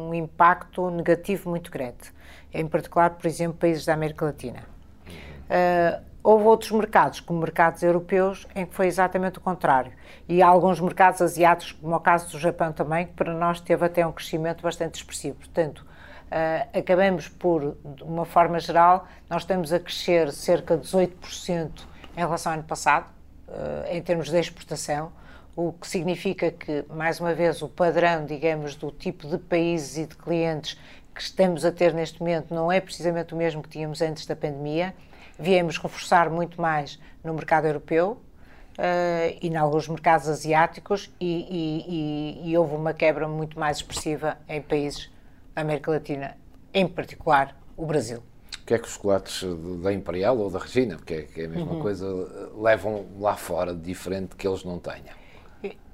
[0.10, 2.12] um impacto negativo muito grande,
[2.54, 4.64] em particular, por exemplo, países da América Latina.
[5.08, 9.92] Uh, Houve outros mercados, como mercados europeus, em que foi exatamente o contrário.
[10.30, 13.84] E há alguns mercados asiáticos, como o caso do Japão também, que para nós teve
[13.84, 15.38] até um crescimento bastante expressivo.
[15.38, 21.72] Portanto, uh, acabamos por, de uma forma geral, nós estamos a crescer cerca de 18%
[22.16, 23.10] em relação ao ano passado,
[23.48, 25.12] uh, em termos de exportação,
[25.56, 30.06] o que significa que, mais uma vez, o padrão, digamos, do tipo de países e
[30.06, 30.78] de clientes
[31.14, 34.36] que estamos a ter neste momento não é precisamente o mesmo que tínhamos antes da
[34.36, 34.94] pandemia
[35.42, 38.22] viemos reforçar muito mais no mercado europeu
[38.78, 43.78] uh, e em alguns mercados asiáticos e, e, e, e, houve uma quebra muito mais
[43.78, 45.10] expressiva em países
[45.56, 46.38] da América Latina,
[46.74, 48.24] em particular o Brasil.
[48.62, 49.44] O que é que os chocolates
[49.82, 51.82] da Imperial ou da Regina, porque é, que é a mesma uhum.
[51.82, 52.06] coisa,
[52.56, 55.21] levam lá fora de diferente que eles não tenham?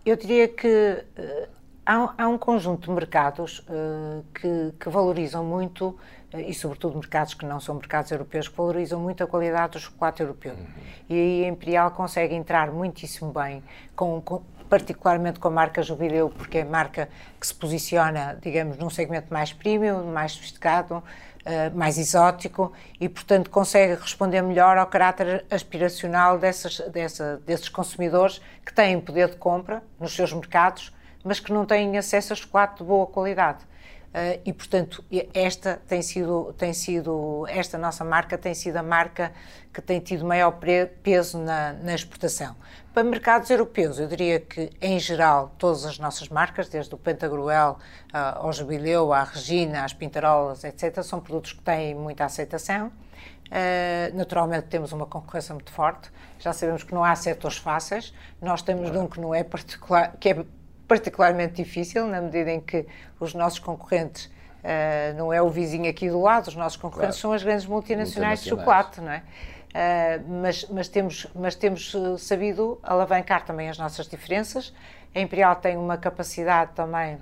[0.08, 1.50] Eu diria que uh,
[1.86, 5.98] há, há, um conjunto de mercados uh, que, que, valorizam muito
[6.34, 10.22] e sobretudo mercados que não são mercados europeus, que valorizam muito a qualidade do chocolate
[10.22, 10.54] europeu.
[10.54, 10.66] Uhum.
[11.10, 13.62] E aí a Imperial consegue entrar muitíssimo bem,
[13.98, 18.78] com, com, particularmente com a marca Jubileu, porque é a marca que se posiciona, digamos,
[18.78, 21.04] num segmento mais premium, mais sofisticado,
[21.48, 28.42] uh, mais exótico e, portanto, consegue responder melhor ao caráter aspiracional dessas, dessa, desses consumidores
[28.66, 32.78] que têm poder de compra nos seus mercados, mas que não têm acesso a chocolate
[32.78, 33.66] de boa qualidade.
[34.18, 39.32] Uh, e portanto esta tem sido tem sido esta nossa marca tem sido a marca
[39.72, 40.58] que tem tido maior
[41.04, 42.56] peso na, na, exportação.
[42.96, 47.78] Para mercados europeus eu diria que em geral todas as nossas marcas desde o Pentagruel
[48.12, 52.88] uh, ao Jubileu à Regina às Pintarolas etc são produtos que têm muita aceitação.
[52.88, 58.62] Uh, naturalmente temos uma concorrência muito forte, já sabemos que não há setores fáceis, nós
[58.64, 60.46] temos de um que não é particular, que é
[60.88, 62.86] particularmente difícil, na medida em que
[63.20, 67.22] os nossos concorrentes uh, não é o vizinho aqui do lado, os nossos concorrentes claro.
[67.22, 69.24] são as grandes multinacionais, multinacionais, de chocolate, não é?
[69.68, 74.74] Uh, mas, mas, temos, mas temos eh, sabido alavancar também as nossas diferenças.
[75.14, 77.18] A Imperial tem uma capacidade também,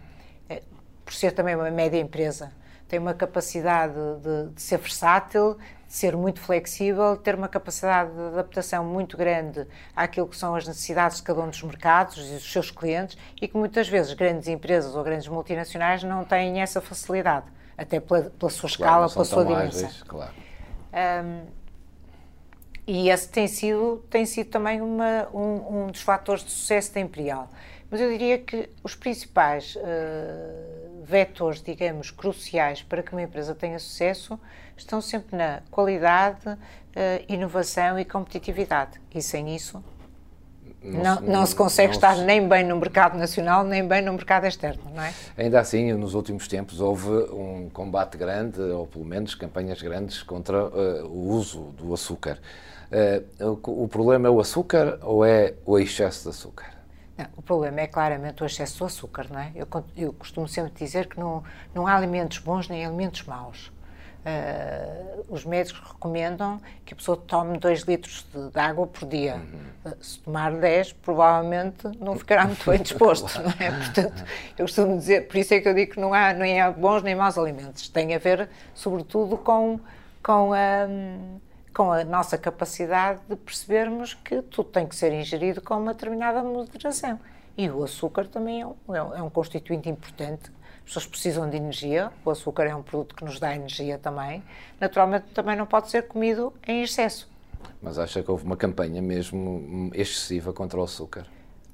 [1.03, 2.51] por ser também uma média empresa,
[2.87, 5.57] tem uma capacidade de, de ser versátil,
[5.95, 11.17] ser muito flexível, ter uma capacidade de adaptação muito grande àquilo que são as necessidades
[11.17, 14.93] de cada um dos mercados e dos seus clientes e que muitas vezes grandes empresas
[14.93, 17.45] ou grandes multinacionais não têm essa facilidade,
[17.77, 19.87] até pela, pela sua escala, pela sua dimensão.
[19.87, 20.33] Ágeis, claro.
[20.93, 21.45] Um,
[22.85, 26.99] e esse tem sido, tem sido também uma, um, um, dos fatores de sucesso da
[26.99, 27.49] Imperial.
[27.89, 33.79] Mas eu diria que os principais uh, vetores, digamos, cruciais para que uma empresa tenha
[33.79, 34.39] sucesso
[34.75, 36.57] estão sempre na qualidade, uh,
[37.29, 38.99] inovação e competitividade.
[39.13, 39.83] E sem isso,
[40.85, 42.23] não, não, não, se consegue não estar se...
[42.23, 45.13] nem bem no mercado nacional, nem bem no mercado externo, não é?
[45.37, 50.65] Ainda assim, nos últimos tempos houve um combate grande, ou pelo menos campanhas grandes, contra
[50.65, 52.39] uh, o uso do açúcar.
[52.91, 56.74] Uh, o, o problema é o açúcar ou é o excesso de açúcar?
[57.17, 59.51] Não, o problema é claramente o excesso do açúcar, não é?
[59.55, 63.71] Eu, eu costumo sempre dizer que não, não há alimentos bons nem alimentos maus.
[64.25, 69.35] Uh, os médicos recomendam que a pessoa tome 2 litros de, de, água por dia.
[69.35, 69.91] Uhum.
[69.91, 73.53] Uh, se tomar 10, provavelmente não ficará muito bem disposto, claro.
[73.59, 73.69] não é?
[73.69, 74.23] Portanto,
[74.57, 77.03] eu costumo dizer, por isso é que eu digo que não há nem há bons
[77.03, 77.87] nem maus alimentos.
[77.87, 79.79] Tem a ver, sobretudo, com,
[80.23, 80.87] com a.
[81.75, 86.41] com a nossa capacidade de percebermos que tudo tem que ser ingerido com uma determinada
[86.41, 87.19] moderação.
[87.57, 90.51] E o açúcar também é um, é um constituinte importante
[90.85, 94.43] as pessoas precisam de energia, o açúcar é um produto que nos dá energia também.
[94.79, 97.27] Naturalmente, também não pode ser comido em excesso.
[97.81, 101.25] Mas acha que houve uma campanha mesmo excessiva contra o açúcar?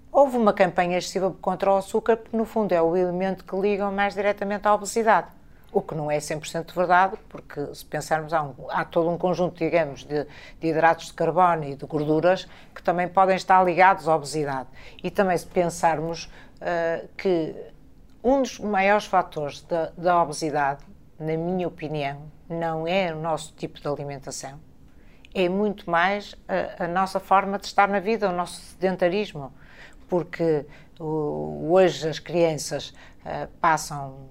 [0.09, 3.91] Houve uma campanha excessiva contra o açúcar porque, no fundo, é o elemento que liga
[3.91, 5.27] mais diretamente à obesidade.
[5.73, 9.57] O que não é 100% verdade, porque se pensarmos, há, um, há, todo um conjunto,
[9.57, 10.25] digamos, de,
[10.60, 14.67] de, hidratos de carbono e de gorduras que também podem estar ligados à obesidade.
[15.01, 17.55] E também se pensarmos uh, que
[18.23, 20.84] um dos maiores fatores da, da obesidade,
[21.17, 24.60] na minha opinião, não é o nosso tipo de alimentação,
[25.34, 29.53] é muito mais a, a, nossa forma de estar na vida, o nosso sedentarismo,
[30.10, 30.65] porque
[30.99, 34.29] hoje as crianças uh, passam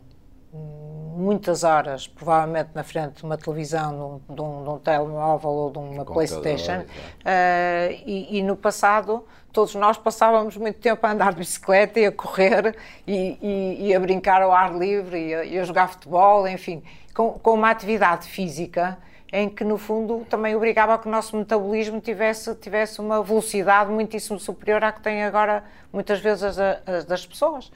[0.52, 5.78] muitas horas, provavelmente na frente de uma televisão, de um, de um telemóvel ou de
[5.78, 11.40] uma Playstation, uh, e, e, no passado todos nós passávamos muito tempo a andar de
[11.40, 15.58] bicicleta e a correr e, e, e a brincar ao ar livre e a, e
[15.58, 16.82] a jogar futebol, enfim,
[17.14, 18.96] com, com, uma atividade física
[19.32, 23.90] em que no fundo também obrigava a que o nosso metabolismo tivesse, tivesse uma velocidade
[23.90, 27.70] muitíssimo superior à que tem agora muitas vezes as, as das pessoas.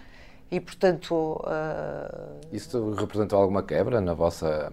[0.54, 1.42] E, portanto.
[1.44, 2.40] Uh...
[2.52, 4.72] Isso representou alguma quebra na vossa.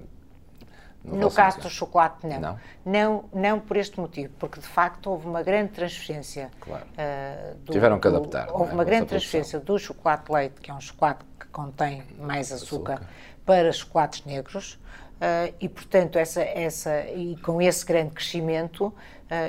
[1.03, 2.39] No, no caso do chocolate, não.
[2.39, 2.59] não.
[2.85, 3.25] não.
[3.33, 6.51] Não por este motivo, porque de facto houve uma grande transferência.
[6.59, 6.85] Claro.
[6.85, 8.45] Uh, do, Tiveram que adaptar.
[8.47, 8.73] Do, houve é?
[8.75, 13.09] uma grande transferência do chocolate leite, que é um chocolate que contém mais açúcar, açúcar.
[13.43, 14.79] para chocolates negros.
[15.21, 18.93] Uh, e portanto essa essa e com esse grande crescimento uh,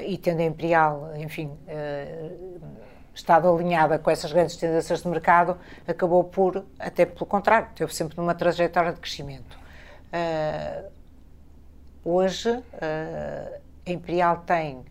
[0.07, 2.61] e tendo a Imperial enfim uh,
[3.15, 8.17] estado alinhada com essas grandes tendências de mercado, acabou por, até pelo contrário, teve sempre
[8.17, 9.59] numa trajetória de crescimento.
[10.13, 10.91] Uh,
[12.05, 14.85] hoje, uh, a Imperial tem,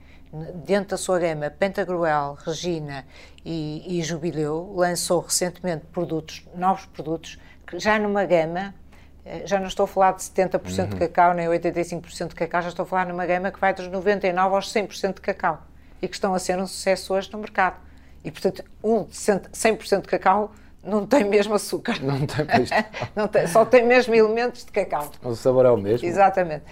[0.66, 3.06] dentro da sua gama, Pentagruel, Regina
[3.44, 8.74] e, e Jubileu, lançou recentemente produtos, novos produtos, que já numa gama
[9.26, 10.90] ah, já não estou a falar de 70% uhum.
[10.90, 13.88] de cacau nem 85% de cacau, já estou a falar numa gama que vai dos
[13.88, 15.62] 99% aos 100% de cacau
[16.02, 17.78] e que estão a ser um sucesso hoje no mercado.
[18.24, 20.52] E, portanto, um 100% de cacau
[20.84, 21.98] não tem mesmo açúcar.
[22.02, 22.46] Não tem,
[23.16, 25.10] não tem Só tem mesmo elementos de cacau.
[25.24, 26.08] O sabor é o mesmo?
[26.08, 26.64] Exatamente.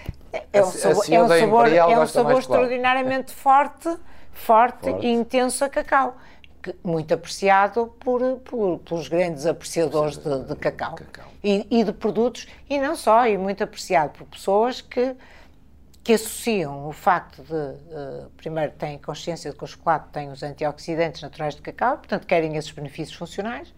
[0.54, 3.90] É um sabor, é um sabor, é um sabor extraordinariamente forte,
[4.32, 6.18] forte, forte, e intenso a cacau.
[6.62, 11.26] Que, muito apreciado por, por, pelos grandes apreciadores de, de cacau, cacau.
[11.44, 15.16] E, e de produtos, e não só, e muito apreciado por pessoas que
[16.10, 20.42] que associam o facto de, uh, primeiro, têm consciência de que o chocolate tem os
[20.42, 23.72] antioxidantes naturais de cacau, portanto, querem esses benefícios funcionais.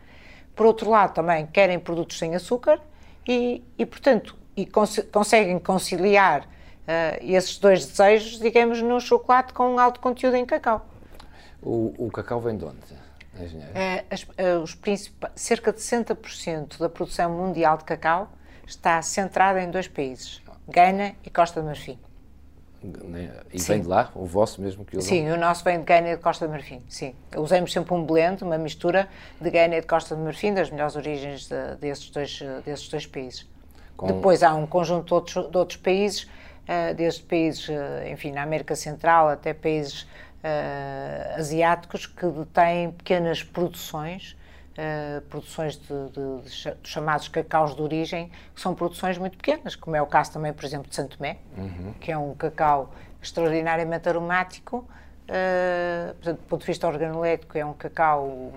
[0.55, 2.79] Por outro lado, também querem produtos sem açúcar
[3.27, 6.47] e, e portanto, e cons conseguem conciliar uh,
[7.19, 10.87] esses dois desejos, digamos, no chocolate com um alto conteúdo em cacau.
[11.61, 12.77] O, o cacau vem de onde?
[12.77, 14.25] Uh, as,
[14.63, 14.79] os
[15.35, 18.31] cerca de 60% da produção mundial de cacau
[18.65, 21.99] está centrada em dois países, Gana e Costa do Marfim.
[22.83, 23.31] Né?
[23.53, 23.73] E sim.
[23.73, 25.07] vem de lá, o vosso mesmo que usam?
[25.07, 27.13] Sim, o nosso vem de Guiné e de Costa de Marfim, sim.
[27.37, 29.07] Usamos sempre um blend, uma mistura
[29.39, 33.05] de Guiné e de Costa de Marfim, das melhores origens de, desses, dois, desses dois
[33.05, 33.47] países.
[33.95, 34.07] Com...
[34.07, 37.73] Depois há um conjunto de outros, de outros países, uh, desde países, uh,
[38.11, 44.35] enfim, na América Central até países uh, asiáticos que têm pequenas produções
[44.71, 49.75] Uh, produções de, de, de, de, chamados cacaus de origem, que são produções muito pequenas,
[49.75, 51.93] como é o caso também, por exemplo, de Santo Tomé, uhum.
[51.99, 52.89] que é um cacau
[53.21, 58.53] extraordinariamente aromático, uh, portanto, do ponto de vista organolético, é um cacau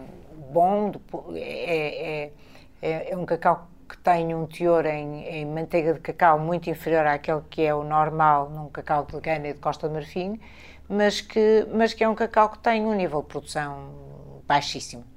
[0.53, 0.93] bom,
[1.35, 2.33] é, é,
[2.81, 7.07] é, é um cacau que tem um teor em, em, manteiga de cacau muito inferior
[7.07, 10.41] àquele que é o normal num cacau de Gana e de Costa de Marfim,
[10.89, 13.91] mas que, mas que é um cacau que tem um nível de produção
[14.47, 15.14] baixíssimo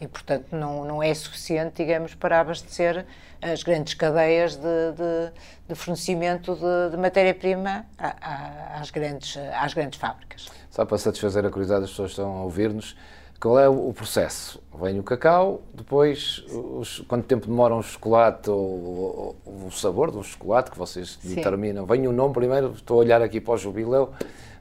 [0.00, 3.06] e, portanto, não, não é suficiente, digamos, para abastecer
[3.40, 5.32] as grandes cadeias de, de,
[5.68, 10.48] de fornecimento de, de matéria-prima às grandes, às grandes fábricas.
[10.70, 12.96] Só para satisfazer a curiosidade das pessoas que estão a ouvir-nos,
[13.40, 14.62] qual é o processo?
[14.80, 20.22] Vem o cacau, depois, os, quanto tempo demora um chocolate ou, ou, o sabor do
[20.22, 21.34] chocolate que vocês Sim.
[21.34, 21.84] determinam?
[21.84, 24.12] Vem o nome primeiro, estou a olhar aqui para o jubileu,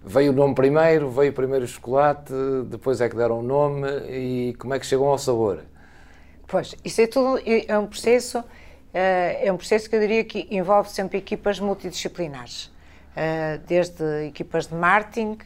[0.07, 2.31] Veio o nome primeiro, veio primeiro o chocolate,
[2.67, 5.63] depois é que deram o nome e como é que chegam ao sabor?
[6.47, 8.43] Pois, isso é tudo, é um processo,
[8.93, 12.71] é um processo que eu diria que envolve sempre equipas multidisciplinares,
[13.65, 15.39] desde equipas de marketing,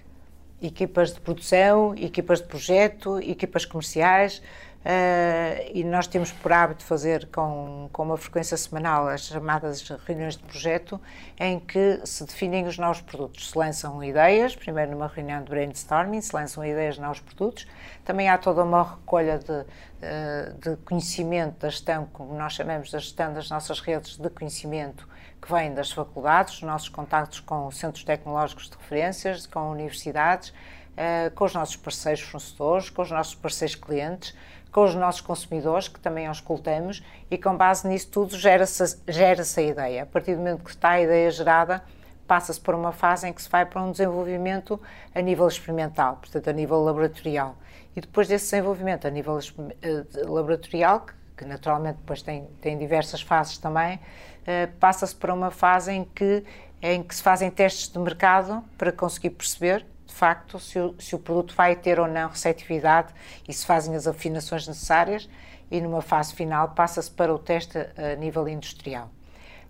[0.61, 4.41] equipas de produção, equipas de projeto, equipas comerciais,
[4.79, 10.37] Uh, e nós temos por hábito fazer com, com uma frequência semanal as chamadas reuniões
[10.37, 10.99] de projeto,
[11.37, 13.49] em que se definem os novos produtos.
[13.49, 17.67] Se lançam ideias, primeiro numa reunião de brainstorming, se lançam ideias de novos produtos.
[18.05, 22.99] Também há toda uma recolha de, uh, de conhecimento da gestão, como nós chamamos da
[22.99, 25.05] gestão das nossas redes de conhecimento,
[25.41, 31.31] que vem das faculdades, os nossos contactos com centros tecnológicos de referências, com universidades, uh,
[31.35, 34.33] com os nossos parceiros fornecedores, com os nossos parceiros clientes
[34.71, 39.43] com os nossos consumidores, que também os escutamos, e com base nisso tudo gera-se gera
[39.43, 40.03] a ideia.
[40.03, 41.83] A partir do momento que está a ideia gerada,
[42.27, 44.79] passa-se por uma fase em que se vai para um desenvolvimento
[45.15, 47.55] a nível experimental, portanto, a nível laboratorial.
[47.95, 49.39] E depois desse desenvolvimento a nível
[49.81, 53.99] eh, laboratorial, que, naturalmente depois tem, tem diversas fases também,
[54.45, 56.43] eh, passa-se para uma fase em que,
[56.81, 59.83] em que se fazem testes de mercado para conseguir perceber
[60.19, 63.13] facto, se o, se o produto vai ter ou não receptividade
[63.47, 65.29] e se fazem as afinações necessárias
[65.71, 69.09] e numa fase final passa-se para o teste a nível industrial.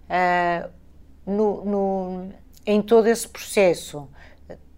[0.09, 0.69] Uh,
[1.25, 2.33] no, no,
[2.65, 4.09] em todo esse processo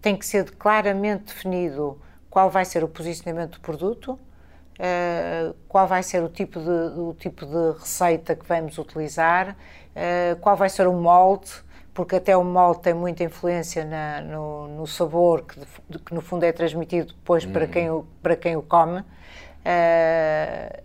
[0.00, 6.02] tem que ser claramente definido qual vai ser o posicionamento do produto, uh, qual vai
[6.02, 10.86] ser o tipo, de, o tipo de receita que vamos utilizar, uh, qual vai ser
[10.86, 11.50] o molde,
[11.94, 15.60] porque até o molde tem muita influência na, no, no, sabor que,
[15.98, 17.52] que, no fundo é transmitido depois uhum.
[17.52, 19.00] para, quem o, para quem o come.
[19.00, 20.82] Uh,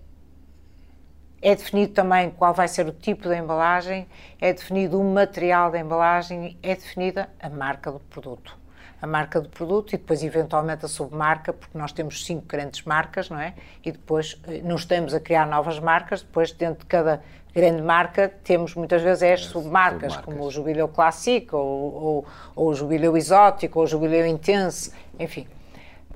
[1.42, 4.08] é definido também qual vai ser o tipo de embalagem,
[4.42, 8.58] é definido o material da embalagem, é definida a marca do produto.
[9.00, 13.30] A marca do produto e depois, eventualmente, a submarca, porque nós temos cinco grandes marcas,
[13.30, 13.54] não é?
[13.86, 17.22] E depois eh, não estamos a criar novas marcas, depois, dentro de cada
[17.58, 20.26] grande marca, temos muitas vezes as submarcas, submarcas.
[20.26, 25.48] como o Jubileu Clássico, ou, ou, ou, o Jubileu Exótico, ou o Jubileu Intense, enfim.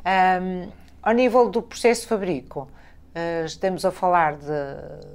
[0.05, 0.69] Um,
[1.01, 2.69] ao nível do processo de fabrico,
[3.15, 5.11] uh, estamos a falar de.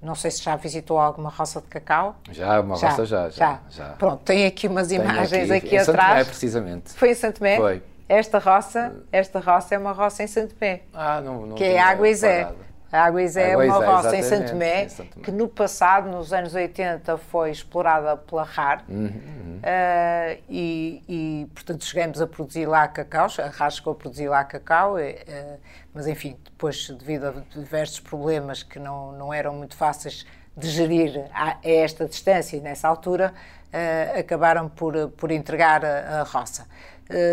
[0.00, 2.16] Não sei se já visitou alguma roça de cacau.
[2.30, 5.76] Já, uma já, roça já, já, já, Pronto, tem aqui umas tem imagens aqui, aqui
[5.76, 5.86] em atrás.
[5.86, 6.90] Santo Mé, precisamente.
[6.94, 7.56] Foi em Santo Mé?
[7.56, 7.82] Foi.
[8.08, 10.82] Esta roça, esta roça é uma roça em Santo Mé.
[10.92, 12.52] Ah, não, não Que é Água e Zé.
[12.92, 14.86] A Águas é uma roça em Santo Tomé,
[15.22, 19.42] que no passado, nos anos 80, foi explorada pela RAR uhum, uhum.
[19.62, 24.44] Uh, e, e, portanto, chegamos a produzir lá cacau, a RAR chegou a produzir lá
[24.44, 25.60] cacau, uh,
[25.94, 30.26] mas enfim, depois, devido a diversos problemas que não, não eram muito fáceis
[30.56, 33.32] de gerir a, a esta distância e nessa altura,
[33.72, 36.66] uh, acabaram por, por entregar a, a roça.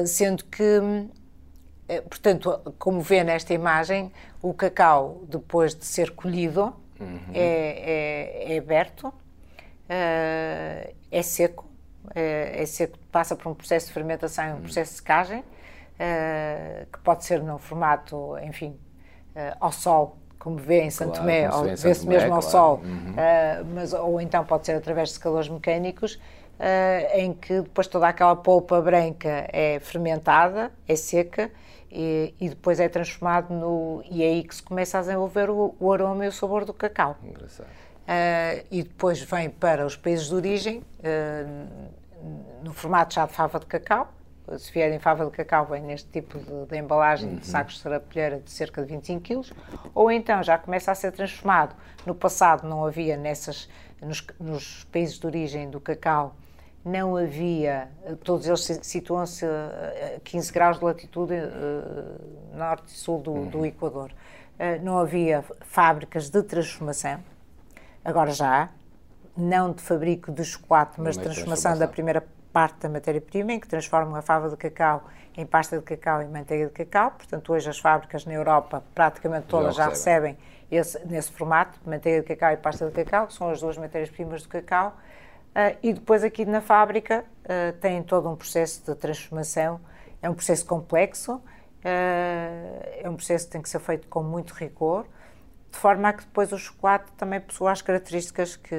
[0.06, 1.08] sendo que eh,
[2.10, 7.20] portanto, como vê nesta imagem, o cacau, depois de ser colhido, uhum.
[7.34, 9.14] é, é, é, aberto, uh,
[11.12, 11.66] é seco,
[12.14, 14.62] é, é, seco, passa por um processo de fermentação e um uhum.
[14.62, 15.44] processo de secagem,
[16.94, 18.80] que pode ser no formato, enfim,
[19.60, 22.42] ao sol, como vê em Santo Tomé, ou vê-se mesmo ao claro.
[22.42, 23.16] sol, uhum.
[23.76, 26.18] mas, ou então pode ser através de secadores mecânicos,
[27.14, 31.50] em que depois toda aquela polpa branca é fermentada, é seca,
[31.92, 34.04] e, e, depois é transformado no.
[34.10, 36.74] e é aí que se começa a desenvolver o, o aroma e o sabor do
[36.74, 37.18] cacau.
[37.24, 37.68] Engraçado.
[38.10, 43.60] Uh, e depois vem para os países de origem, uh, no formato já de fava
[43.60, 44.12] de cacau.
[44.58, 47.36] Se vier em fava de cacau, vem neste tipo de, de embalagem uhum.
[47.36, 49.54] de sacos de sarapilheira de cerca de 25 kg.
[49.94, 51.76] Ou então já começa a ser transformado.
[52.04, 53.70] No passado não havia nessas,
[54.02, 56.36] nos, nos países de origem do cacau,
[56.84, 57.90] não havia,
[58.24, 63.48] todos eles situam-se a 15 graus de latitude uh, norte e sul do, uhum.
[63.48, 64.12] do Equador.
[64.12, 67.20] Uh, não havia fábricas de transformação,
[68.04, 68.70] agora já há,
[69.36, 73.60] não de fabrico de chocolate, mas de transformação, transformação da primeira parte da matéria-prima, em
[73.60, 75.04] que transformam a fava de cacau
[75.38, 77.12] em pasta de cacau e manteiga de cacau.
[77.12, 80.38] Portanto, hoje as fábricas na Europa, praticamente todas já, já recebem
[80.70, 84.44] esse, nesse formato, manteiga de cacau e pasta de cacau, que são as duas matérias-primas
[84.44, 84.98] do cacau
[85.50, 89.80] Uh, e depois aqui na fábrica uh, tem todo um processo de transformação,
[90.22, 91.42] é um processo complexo, uh,
[91.84, 95.08] é um processo que tem que ser feito com muito rigor,
[95.72, 98.76] de forma a que depois o chocolate também possua as características que,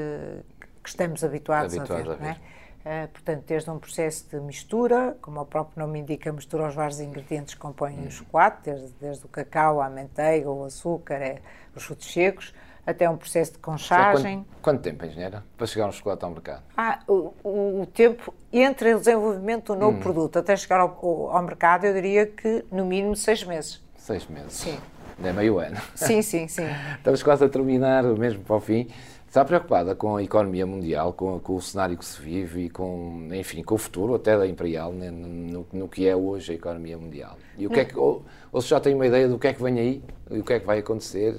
[0.82, 2.28] que estamos habituados, habituados a ver.
[2.28, 2.40] A ver.
[2.82, 3.06] É?
[3.08, 7.52] portanto, desde um processo de mistura, como o próprio nome indica, mistura os vários ingredientes
[7.52, 8.06] que compõem hum.
[8.06, 11.42] o chocolate, desde, desde o cacau, a manteiga, o açúcar, é,
[11.76, 12.54] os frutos secos,
[12.86, 14.38] até um processo de conchagem.
[14.38, 16.62] Quanto, quanto, tempo, engenheira, para chegar um chocolate ao mercado?
[16.76, 20.00] Ah, o, o, o tempo entre o desenvolvimento do novo hum.
[20.00, 20.98] produto até chegar ao,
[21.30, 23.82] ao, mercado, eu diria que no mínimo seis meses.
[23.96, 24.52] Seis meses?
[24.52, 24.78] Sim.
[25.22, 25.76] É meio ano.
[25.94, 26.66] Sim, sim, sim.
[26.96, 28.88] Estamos quase a terminar, mesmo para o fim.
[29.30, 33.28] Está preocupada com a economia mundial, com, com, o cenário que se vive e com,
[33.30, 36.98] enfim, com o futuro até da Imperial, né, no, no, que é hoje a economia
[36.98, 37.36] mundial?
[37.56, 39.52] E o que é que, ou, ou se já tem uma ideia do que é
[39.52, 40.02] que vem aí
[40.32, 41.36] e o que é que vai acontecer?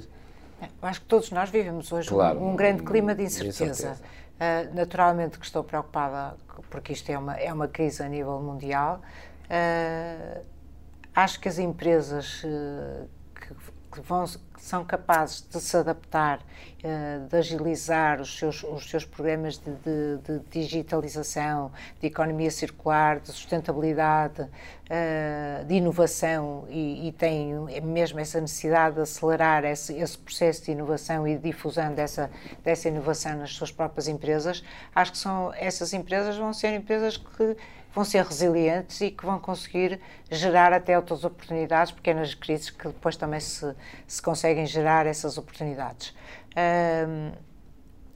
[0.61, 3.65] Eu acho que todos nós vivemos hoje claro, um, um, grande clima de incerteza.
[3.65, 4.01] De incerteza.
[4.35, 6.35] Uh, naturalmente que estou preocupada
[6.69, 9.01] porque isto é uma, é uma crise a nível mundial.
[9.45, 10.41] Uh,
[11.13, 13.53] acho que as empresas uh, que,
[13.91, 14.25] que, vão,
[14.61, 20.39] são capazes de se adaptar, uh, de agilizar os seus, os seus programas de, de,
[20.39, 28.39] de digitalização, de economia circular, de sustentabilidade, uh, de inovação e, e têm mesmo essa
[28.39, 32.29] necessidade de acelerar esse, esse, processo de inovação e de difusão dessa,
[32.63, 37.57] dessa inovação nas suas próprias empresas, acho que são, essas empresas vão ser empresas que
[37.93, 43.15] vão ser resilientes e que vão conseguir gerar até outras oportunidades, pequenas crises que depois
[43.15, 43.75] também se,
[44.07, 46.15] se conseguem gerar essas oportunidades.
[46.55, 47.31] Um,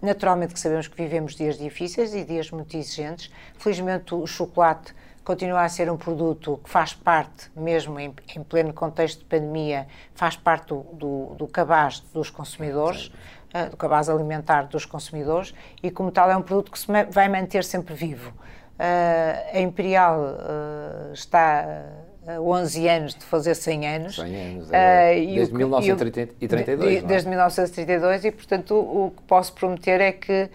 [0.02, 3.32] naturalmente que sabemos que vivemos dias difíceis e dias muito exigentes.
[3.58, 8.72] Felizmente o chocolate continua a ser um produto que faz parte, mesmo em, em pleno
[8.72, 14.64] contexto de pandemia, faz parte do, do, do cabaz dos consumidores, uh, do cabaz alimentar
[14.68, 18.32] dos consumidores, e como tal é um produto que se vai manter sempre vivo.
[18.78, 21.86] Uh, a Imperial uh, está
[22.28, 24.16] a 11 anos de fazer 100 anos.
[24.16, 27.02] 100 anos, é, uh, desde o, 1932.
[27.02, 30.50] De, desde 1932 e, portanto, o, o, que posso prometer é que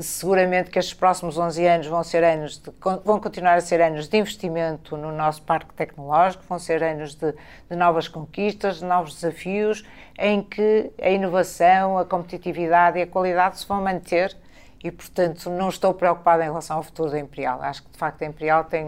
[0.00, 2.68] seguramente que estes próximos 11 anos vão ser anos de,
[3.04, 7.32] vão continuar a ser anos de investimento no nosso parque tecnológico, vão ser anos de,
[7.70, 9.84] de novas conquistas, de novos desafios,
[10.18, 14.36] em que a inovação, a competitividade e a qualidade se vão manter
[14.82, 17.60] e, portanto, não estou preocupada em relação ao futuro da Imperial.
[17.62, 18.86] Acho que, de facto, a Imperial tem,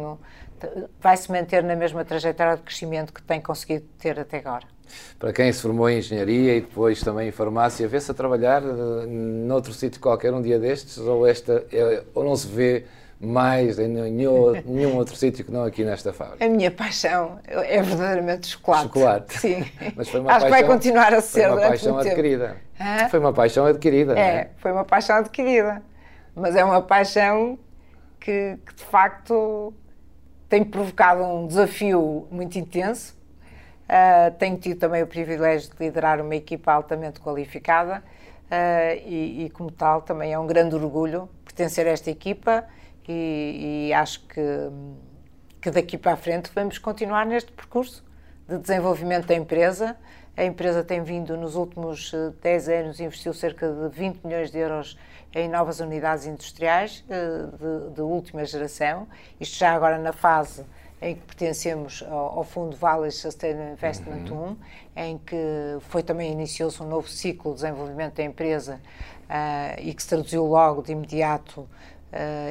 [1.00, 4.66] vai se manter na mesma trajetória de crescimento que tem conseguido ter até agora.
[5.18, 9.06] Para quem se formou em engenharia e depois também em farmácia, vê-se a trabalhar uh,
[9.06, 12.84] noutro sítio qualquer um dia destes ou, esta, é, ou não se vê
[13.20, 16.44] mais em nenhum, nenhum outro sítio que não aqui nesta fábrica?
[16.44, 18.84] A minha paixão é verdadeiramente chocolate.
[18.84, 19.38] Chocolate.
[19.38, 19.64] Sim.
[19.96, 21.42] Mas foi uma Acho paixão, que vai continuar a ser.
[21.42, 22.56] Foi uma paixão adquirida.
[22.80, 23.08] Hã?
[23.08, 24.18] Foi uma paixão adquirida.
[24.18, 25.82] É, é, foi uma paixão adquirida.
[26.34, 27.58] Mas é uma paixão
[28.18, 29.72] que, que de facto
[30.48, 33.16] tem provocado um desafio muito intenso.
[33.84, 38.02] Uh, tenho tido também o privilégio de liderar uma equipa altamente qualificada
[38.46, 42.64] uh, e, e, como tal, também é um grande orgulho pertencer a esta equipa
[43.08, 44.40] e, e acho que,
[45.60, 48.04] que daqui para a frente vamos continuar neste percurso
[48.48, 49.96] de desenvolvimento da empresa.
[50.36, 54.58] A empresa tem vindo, nos últimos 10 eh, anos, investiu cerca de 20 milhões de
[54.58, 54.98] euros
[55.32, 59.06] em novas unidades industriais eh, de, de última geração.
[59.40, 60.64] Isto já agora na fase
[61.00, 64.56] em que pertencemos ao, ao Fundo Valley Sustainable Investment uhum.
[64.96, 65.36] 1, em que
[65.80, 68.80] foi também iniciou-se um novo ciclo de desenvolvimento da empresa
[69.24, 71.68] uh, e que se traduziu logo de imediato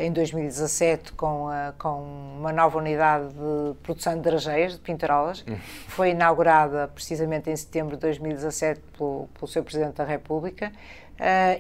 [0.02, 1.48] em 2017 com,
[1.78, 2.02] com
[2.38, 5.46] uma nova unidade de produção de drageias, de pintarolas.
[5.48, 5.56] Hum.
[5.88, 9.64] Foi inaugurada precisamente em setembro de 2017 pelo, pelo Sr.
[9.64, 10.72] Presidente da República.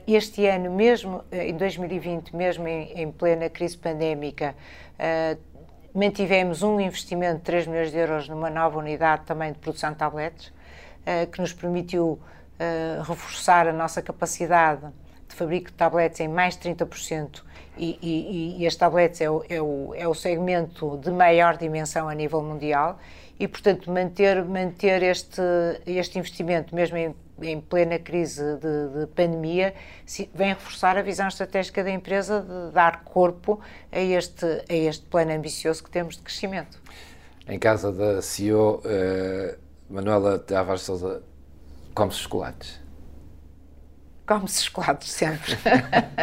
[0.06, 4.54] este ano, mesmo em 2020, mesmo em, em plena crise pandémica,
[5.94, 9.98] mantivemos um investimento de 3 milhões de euros numa nova unidade também de produção de
[9.98, 10.52] tabletes,
[11.32, 12.20] que nos permitiu
[13.06, 14.92] reforçar a nossa capacidade
[15.34, 17.42] de fabrico de tabletes em mais de 30%
[17.78, 22.08] e, e, e as tablets é o, é, o, é o segmento de maior dimensão
[22.08, 23.00] a nível mundial
[23.40, 25.42] e, portanto, manter, manter este,
[25.88, 29.74] este investimento, mesmo em, em plena crise de, de, pandemia,
[30.36, 33.60] vem reforçar a visão estratégica da empresa de dar corpo
[33.92, 36.80] a este, a este plano ambicioso que temos de crescimento.
[37.48, 39.58] Em casa da CEO, eh,
[39.90, 41.24] Manuela Tavares Souza,
[41.94, 42.83] come-se chocolates?
[44.26, 45.58] Come-se chocolates sempre.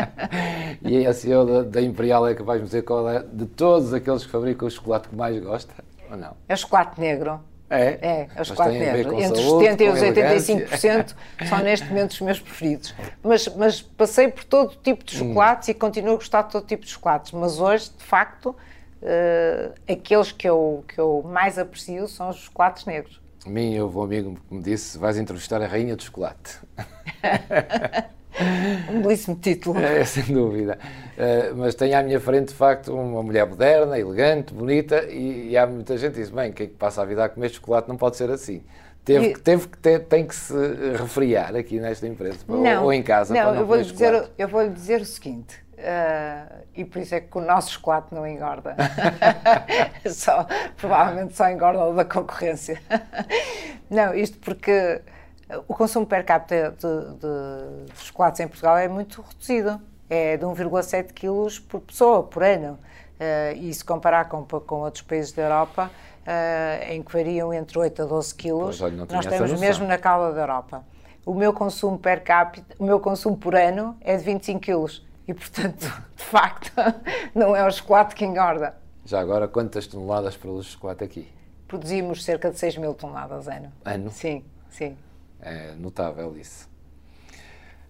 [0.83, 4.25] e a CEO da, da, Imperial é capaz de dizer qual é, de todos aqueles
[4.25, 5.73] que fabricam o chocolate que mais gosta,
[6.11, 6.37] ou não?
[6.49, 7.41] É o chocolate negro.
[7.69, 7.99] É?
[8.03, 9.21] É, é o chocolate negro.
[9.21, 10.01] Entre saúde, os 70% e os
[10.81, 11.15] 85%
[11.49, 12.95] são neste momento os meus preferidos.
[13.23, 15.29] Mas, mas passei por todo tipo de hum.
[15.29, 15.71] chocolates hum.
[15.71, 17.31] e continuo a gostar de todo tipo de chocolates.
[17.31, 18.57] Mas hoje, de facto,
[19.03, 23.21] uh, aqueles que eu, que eu mais aprecio são os chocolates negros.
[23.47, 26.59] A mim, houve um amigo que me disse: vais entrevistar a rainha do chocolate.
[28.91, 29.79] um belíssimo título.
[29.79, 30.79] É, sem dúvida.
[31.17, 35.57] Uh, mas tenho à minha frente, de facto, uma mulher moderna, elegante, bonita, e, e
[35.57, 37.89] há muita gente que diz: bem, quem é que passa a vida a comer chocolate
[37.89, 38.63] não pode ser assim.
[39.05, 39.35] Teve, e...
[39.35, 40.55] teve que ter, tem que se
[40.99, 44.63] refriar aqui nesta empresa, não, ou, em casa, não, não eu vou dizer Eu vou
[44.63, 48.77] lhe dizer o seguinte: Uh, e por isso é que o nosso chocolate não engorda.
[50.13, 50.47] só,
[50.77, 52.81] provavelmente só engorda o da concorrência.
[53.89, 55.01] não, isto porque
[55.67, 59.81] o consumo per capita de, de chocolates em Portugal é muito reduzido.
[60.09, 62.79] É de 1,7 kg por pessoa, por ano.
[63.15, 65.91] Uh, e se comparar com, com outros países da Europa,
[66.27, 70.35] uh, em que variam entre 8 a 12 quilos, olha, nós estamos mesmo na cauda
[70.35, 70.85] da Europa.
[71.25, 75.07] O meu consumo per capita, o meu consumo por ano é de 25 quilos.
[75.29, 75.81] E, portanto,
[76.17, 76.73] de facto,
[77.35, 78.75] não é o chocolate que engorda.
[79.05, 81.29] Já agora, quantas toneladas produz chocolate aqui?
[81.69, 83.73] Produzimos cerca de 6 mil toneladas ano.
[83.85, 84.11] Ano?
[84.11, 84.97] Sim, sim.
[85.41, 86.69] É notável isso.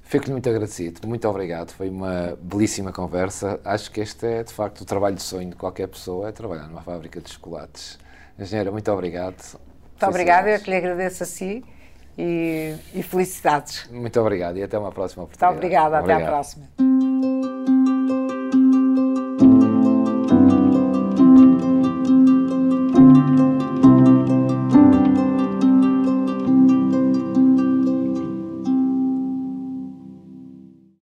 [0.03, 1.71] Fico-lhe muito agradecido, muito obrigado.
[1.71, 3.61] Foi uma belíssima conversa.
[3.65, 6.67] Acho que este é, de facto, o trabalho de sonho de qualquer pessoa, é trabalhar
[6.67, 7.97] numa fábrica de chocolates.
[8.41, 9.37] Engenheira, muito obrigado.
[9.37, 11.63] Muito obrigada, eu que lhe agradeço a si
[12.17, 13.87] e, e, felicidades.
[13.91, 15.53] Muito obrigado e até uma próxima oportunidade.
[15.53, 16.23] Muito obrigada, obrigado.
[16.23, 17.80] até à próxima.